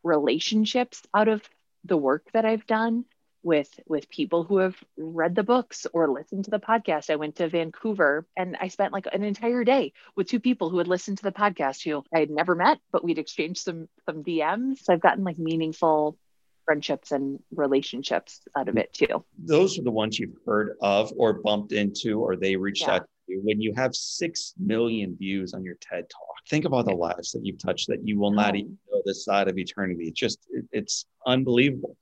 [0.02, 1.40] relationships out of
[1.84, 3.05] the work that i've done
[3.42, 7.11] with with people who have read the books or listened to the podcast.
[7.11, 10.78] I went to vancouver and i spent like an entire day with two people who
[10.78, 14.24] had listened to the podcast who i had never met but we'd exchanged some some
[14.24, 16.16] dms so i've gotten like meaningful
[16.64, 19.24] friendships and relationships out of it too.
[19.38, 22.96] Those are the ones you've heard of or bumped into, or they reached yeah.
[22.96, 23.40] out to you.
[23.42, 27.32] When you have 6 million views on your TED talk, think of all the lives
[27.32, 30.04] that you've touched that you will not even know this side of eternity.
[30.04, 31.96] It's just, it, it's unbelievable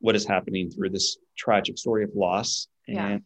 [0.00, 3.18] what is happening through this tragic story of loss and yeah.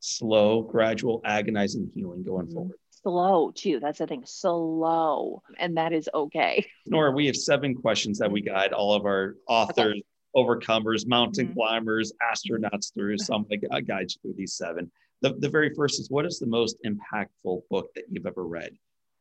[0.00, 2.54] slow, gradual, agonizing healing going mm-hmm.
[2.54, 3.78] forward slow too.
[3.78, 5.40] That's the thing, slow.
[5.60, 6.66] And that is okay.
[6.86, 10.02] Nora, we have seven questions that we guide all of our authors, okay
[10.36, 11.54] overcomers, mountain mm-hmm.
[11.54, 13.18] climbers, astronauts through.
[13.18, 14.90] So I'm going to guide you through these seven.
[15.22, 18.76] The, the very first is what is the most impactful book that you've ever read?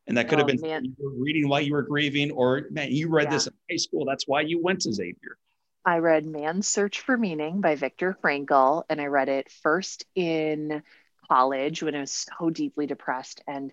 [0.07, 3.25] And that could oh, have been reading while you were grieving, or man, you read
[3.25, 3.31] yeah.
[3.31, 4.05] this in high school.
[4.05, 5.37] That's why you went to Xavier.
[5.83, 10.83] I read Man's Search for Meaning by Viktor Frankl, and I read it first in
[11.27, 13.71] college when I was so deeply depressed and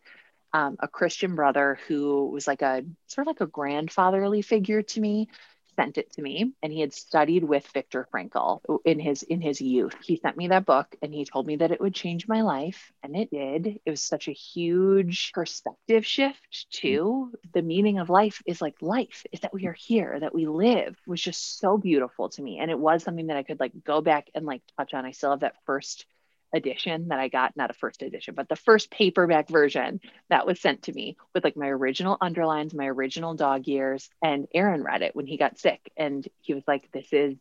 [0.54, 5.00] um, a Christian brother who was like a sort of like a grandfatherly figure to
[5.00, 5.28] me
[5.76, 9.60] sent it to me and he had studied with Viktor Frankl in his in his
[9.60, 9.94] youth.
[10.04, 12.92] He sent me that book and he told me that it would change my life
[13.02, 13.80] and it did.
[13.84, 17.32] It was such a huge perspective shift too.
[17.54, 20.96] The meaning of life is like life is that we are here, that we live
[21.06, 24.00] was just so beautiful to me and it was something that I could like go
[24.00, 25.04] back and like touch on.
[25.04, 26.06] I still have that first
[26.52, 30.60] edition that I got, not a first edition, but the first paperback version that was
[30.60, 34.10] sent to me with like my original underlines, my original dog years.
[34.22, 35.92] And Aaron read it when he got sick.
[35.96, 37.36] And he was like, This is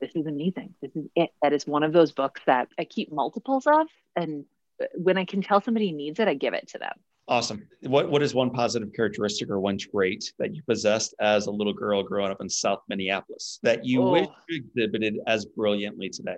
[0.00, 0.74] this is amazing.
[0.82, 1.30] This is it.
[1.42, 3.86] That is one of those books that I keep multiples of.
[4.16, 4.44] And
[4.82, 6.94] uh, when I can tell somebody needs it, I give it to them.
[7.28, 7.66] Awesome.
[7.82, 11.72] What what is one positive characteristic or one trait that you possessed as a little
[11.72, 14.10] girl growing up in South Minneapolis that you oh.
[14.10, 16.36] wish you exhibited as brilliantly today?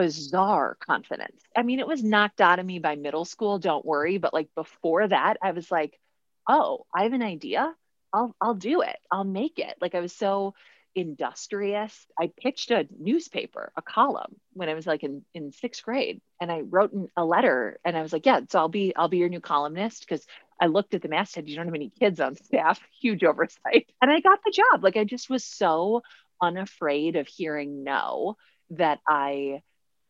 [0.00, 1.42] Bizarre confidence.
[1.54, 4.48] I mean, it was knocked out of me by middle school, don't worry, but like
[4.54, 6.00] before that, I was like,
[6.48, 7.74] "Oh, I have an idea.
[8.12, 8.96] I'll I'll do it.
[9.12, 10.54] I'll make it." Like I was so
[10.94, 12.06] industrious.
[12.18, 16.50] I pitched a newspaper, a column when I was like in in 6th grade, and
[16.50, 19.28] I wrote a letter and I was like, "Yeah, so I'll be I'll be your
[19.28, 20.26] new columnist because
[20.60, 23.86] I looked at the masthead, you don't have any kids on staff, huge oversight.
[24.00, 24.82] And I got the job.
[24.82, 26.02] Like I just was so
[26.40, 28.36] unafraid of hearing no
[28.70, 29.62] that I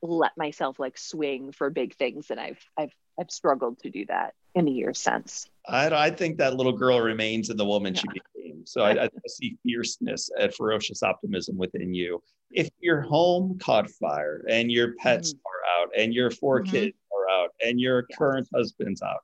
[0.02, 4.34] let myself like swing for big things and I've I've I've struggled to do that
[4.54, 5.46] in the years since.
[5.68, 8.00] I, I think that little girl remains in the woman yeah.
[8.00, 8.66] she became.
[8.66, 12.22] So I, I, see fierceness and ferocious optimism within you.
[12.50, 15.40] If your home caught fire and your pets mm-hmm.
[15.46, 16.70] are out and your 4 mm-hmm.
[16.70, 18.16] kids are out and your yeah.
[18.16, 19.20] current husband's out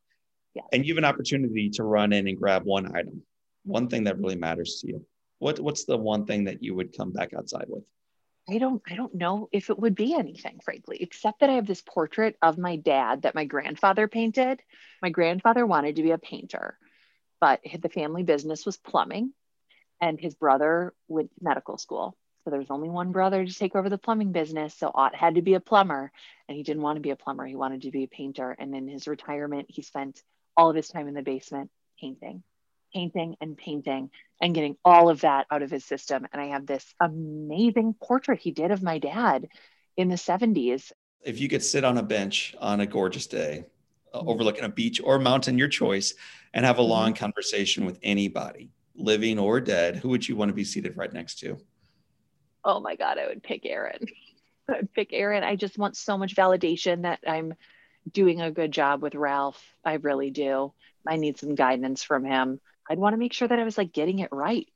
[0.55, 0.63] yeah.
[0.73, 3.23] and you have an opportunity to run in and grab one item,
[3.65, 5.07] one thing that really matters to you,
[5.39, 7.83] what, what's the one thing that you would come back outside with?
[8.49, 11.67] I don't I don't know if it would be anything frankly except that I have
[11.67, 14.63] this portrait of my dad that my grandfather painted.
[15.03, 16.79] My grandfather wanted to be a painter,
[17.41, 19.33] but the family business was plumbing
[20.01, 22.17] and his brother went to medical school.
[22.45, 25.35] So there was only one brother to take over the plumbing business, so Ott had
[25.35, 26.13] to be a plumber
[26.49, 28.77] and he didn't want to be a plumber, he wanted to be a painter and
[28.77, 30.23] in his retirement he spent
[30.57, 31.71] all of his time in the basement
[32.01, 32.45] painting
[32.97, 36.27] painting and painting and getting all of that out of his system.
[36.33, 39.49] And I have this amazing portrait he did of my dad
[39.99, 40.93] in the 70s.
[41.23, 43.67] If you could sit on a bench on a gorgeous day,
[44.15, 44.27] mm-hmm.
[44.27, 46.15] overlooking a beach or mountain, your choice,
[46.55, 46.91] and have a mm-hmm.
[46.91, 51.13] long conversation with anybody, living or dead, who would you want to be seated right
[51.13, 51.59] next to?
[52.65, 54.07] Oh my God, I would pick Aaron.
[54.71, 55.45] I would pick Aaron.
[55.45, 57.53] I just want so much validation that I'm
[58.11, 59.63] doing a good job with Ralph.
[59.85, 60.73] I really do.
[61.07, 62.59] I need some guidance from him.
[62.89, 64.69] I'd want to make sure that I was like getting it right.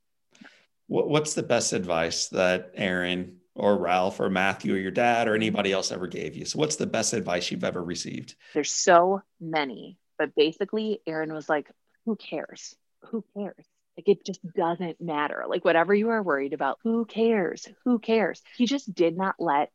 [0.87, 5.71] What's the best advice that Aaron or Ralph or Matthew or your dad or anybody
[5.71, 6.43] else ever gave you?
[6.43, 8.35] So, what's the best advice you've ever received?
[8.53, 11.71] There's so many, but basically, Aaron was like,
[12.05, 12.75] Who cares?
[13.05, 13.65] Who cares?
[13.95, 15.45] Like, it just doesn't matter.
[15.47, 17.67] Like, whatever you are worried about, who cares?
[17.85, 18.41] Who cares?
[18.57, 19.71] He just did not let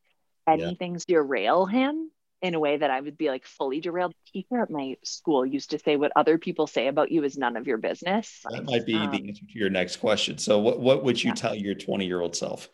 [0.47, 1.01] anything yeah.
[1.09, 2.11] derail him
[2.43, 4.15] in a way that I would be like fully derailed.
[4.33, 7.57] Teacher at my school used to say, "What other people say about you is none
[7.57, 10.39] of your business." That might be um, the answer to your next question.
[10.39, 11.35] So, what what would you yeah.
[11.35, 12.69] tell your twenty year old self?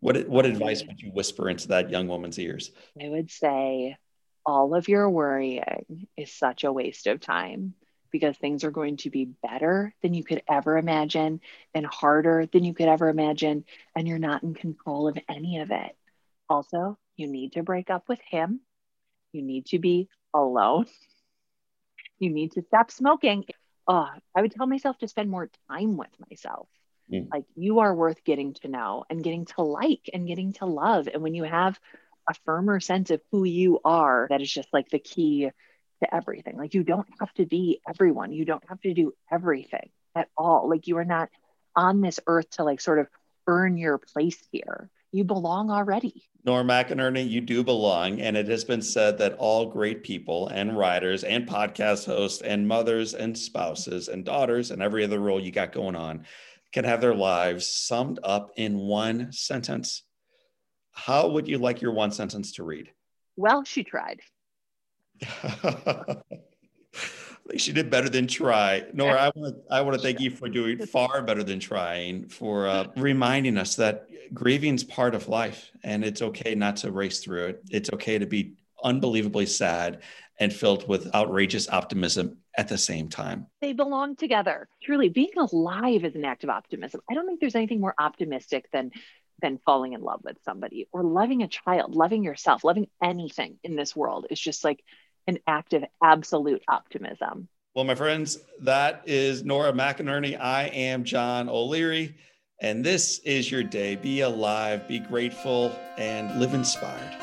[0.00, 2.72] What what advice would you whisper into that young woman's ears?
[3.00, 3.96] I would say,
[4.44, 7.74] all of your worrying is such a waste of time
[8.10, 11.40] because things are going to be better than you could ever imagine
[11.74, 15.70] and harder than you could ever imagine, and you're not in control of any of
[15.70, 15.96] it.
[16.48, 18.60] Also, you need to break up with him
[19.32, 20.86] you need to be alone.
[22.18, 23.44] You need to stop smoking.
[23.86, 26.68] Oh, I would tell myself to spend more time with myself.
[27.12, 27.28] Mm.
[27.32, 31.08] Like you are worth getting to know and getting to like and getting to love.
[31.12, 31.78] And when you have
[32.28, 35.50] a firmer sense of who you are, that is just like the key
[36.02, 36.56] to everything.
[36.56, 38.32] Like you don't have to be everyone.
[38.32, 40.68] You don't have to do everything at all.
[40.68, 41.28] Like you are not
[41.76, 43.08] on this earth to like sort of
[43.46, 46.24] earn your place here you belong already.
[46.44, 48.20] Nora McInerny, you do belong.
[48.20, 52.68] And it has been said that all great people and writers and podcast hosts and
[52.68, 56.24] mothers and spouses and daughters and every other role you got going on
[56.72, 60.02] can have their lives summed up in one sentence.
[60.92, 62.90] How would you like your one sentence to read?
[63.36, 64.20] Well, she tried.
[67.48, 68.84] think she did better than try.
[68.92, 72.28] Nora, I want to I want to thank you for doing far better than trying,
[72.28, 76.90] for uh, reminding us that grieving is part of life, and it's okay not to
[76.90, 77.62] race through it.
[77.70, 80.02] It's okay to be unbelievably sad
[80.38, 83.46] and filled with outrageous optimism at the same time.
[83.60, 84.68] They belong together.
[84.82, 87.00] Truly, being alive is an act of optimism.
[87.10, 88.92] I don't think there's anything more optimistic than
[89.42, 93.76] than falling in love with somebody or loving a child, loving yourself, loving anything in
[93.76, 94.82] this world is just like
[95.26, 97.48] an act of absolute optimism.
[97.74, 100.40] Well, my friends, that is Nora McInerny.
[100.40, 102.14] I am John O'Leary,
[102.60, 103.96] and this is your day.
[103.96, 107.16] Be alive, be grateful, and live inspired.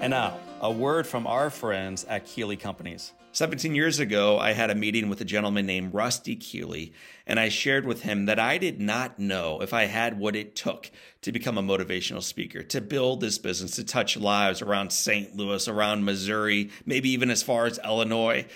[0.00, 3.12] And now, a word from our friends at Keeley Companies.
[3.32, 6.94] 17 years ago, I had a meeting with a gentleman named Rusty Keeley,
[7.26, 10.56] and I shared with him that I did not know if I had what it
[10.56, 10.90] took
[11.20, 15.36] to become a motivational speaker, to build this business, to touch lives around St.
[15.36, 18.46] Louis, around Missouri, maybe even as far as Illinois.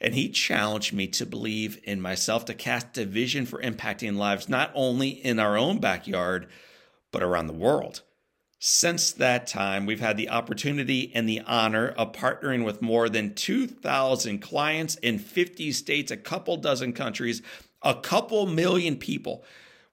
[0.00, 4.48] And he challenged me to believe in myself, to cast a vision for impacting lives
[4.48, 6.46] not only in our own backyard,
[7.10, 8.02] but around the world.
[8.58, 13.34] Since that time, we've had the opportunity and the honor of partnering with more than
[13.34, 17.42] 2,000 clients in 50 states, a couple dozen countries,
[17.82, 19.44] a couple million people.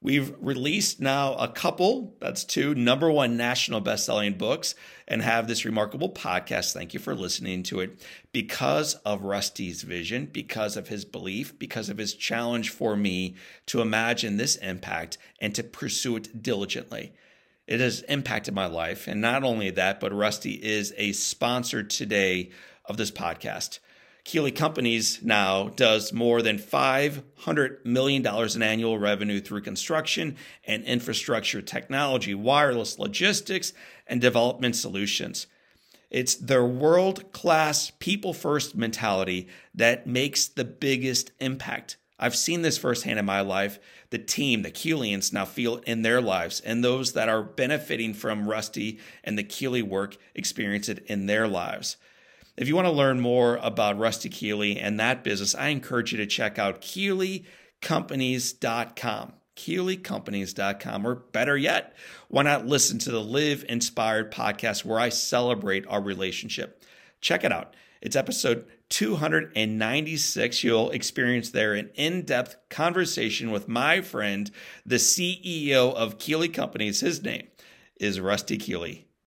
[0.01, 4.75] We've released now a couple, that's two, number one national best-selling books
[5.07, 6.73] and have this remarkable podcast.
[6.73, 8.05] Thank you for listening to it.
[8.33, 13.35] Because of Rusty's vision, because of his belief, because of his challenge for me
[13.67, 17.13] to imagine this impact and to pursue it diligently.
[17.67, 19.07] It has impacted my life.
[19.07, 22.51] And not only that, but Rusty is a sponsor today
[22.85, 23.79] of this podcast.
[24.25, 31.61] Keeley Companies now does more than $500 million in annual revenue through construction and infrastructure
[31.61, 33.73] technology, wireless logistics,
[34.07, 35.47] and development solutions.
[36.09, 41.97] It's their world class, people first mentality that makes the biggest impact.
[42.23, 43.79] I've seen this firsthand in my life.
[44.09, 48.47] The team, the Keelians, now feel in their lives, and those that are benefiting from
[48.47, 51.97] Rusty and the Keeley work experience it in their lives.
[52.55, 56.17] If you want to learn more about Rusty Keeley and that business, I encourage you
[56.19, 59.33] to check out KeeleyCompanies.com.
[59.57, 61.93] KeeleyCompanies.com, or better yet,
[62.29, 66.81] why not listen to the Live Inspired podcast where I celebrate our relationship?
[67.19, 67.75] Check it out.
[68.03, 70.61] It's episode 296.
[70.61, 74.51] You'll experience there an in depth conversation with my friend,
[74.85, 76.99] the CEO of Keeley Companies.
[76.99, 77.47] His name
[78.01, 79.07] is Rusty Keeley.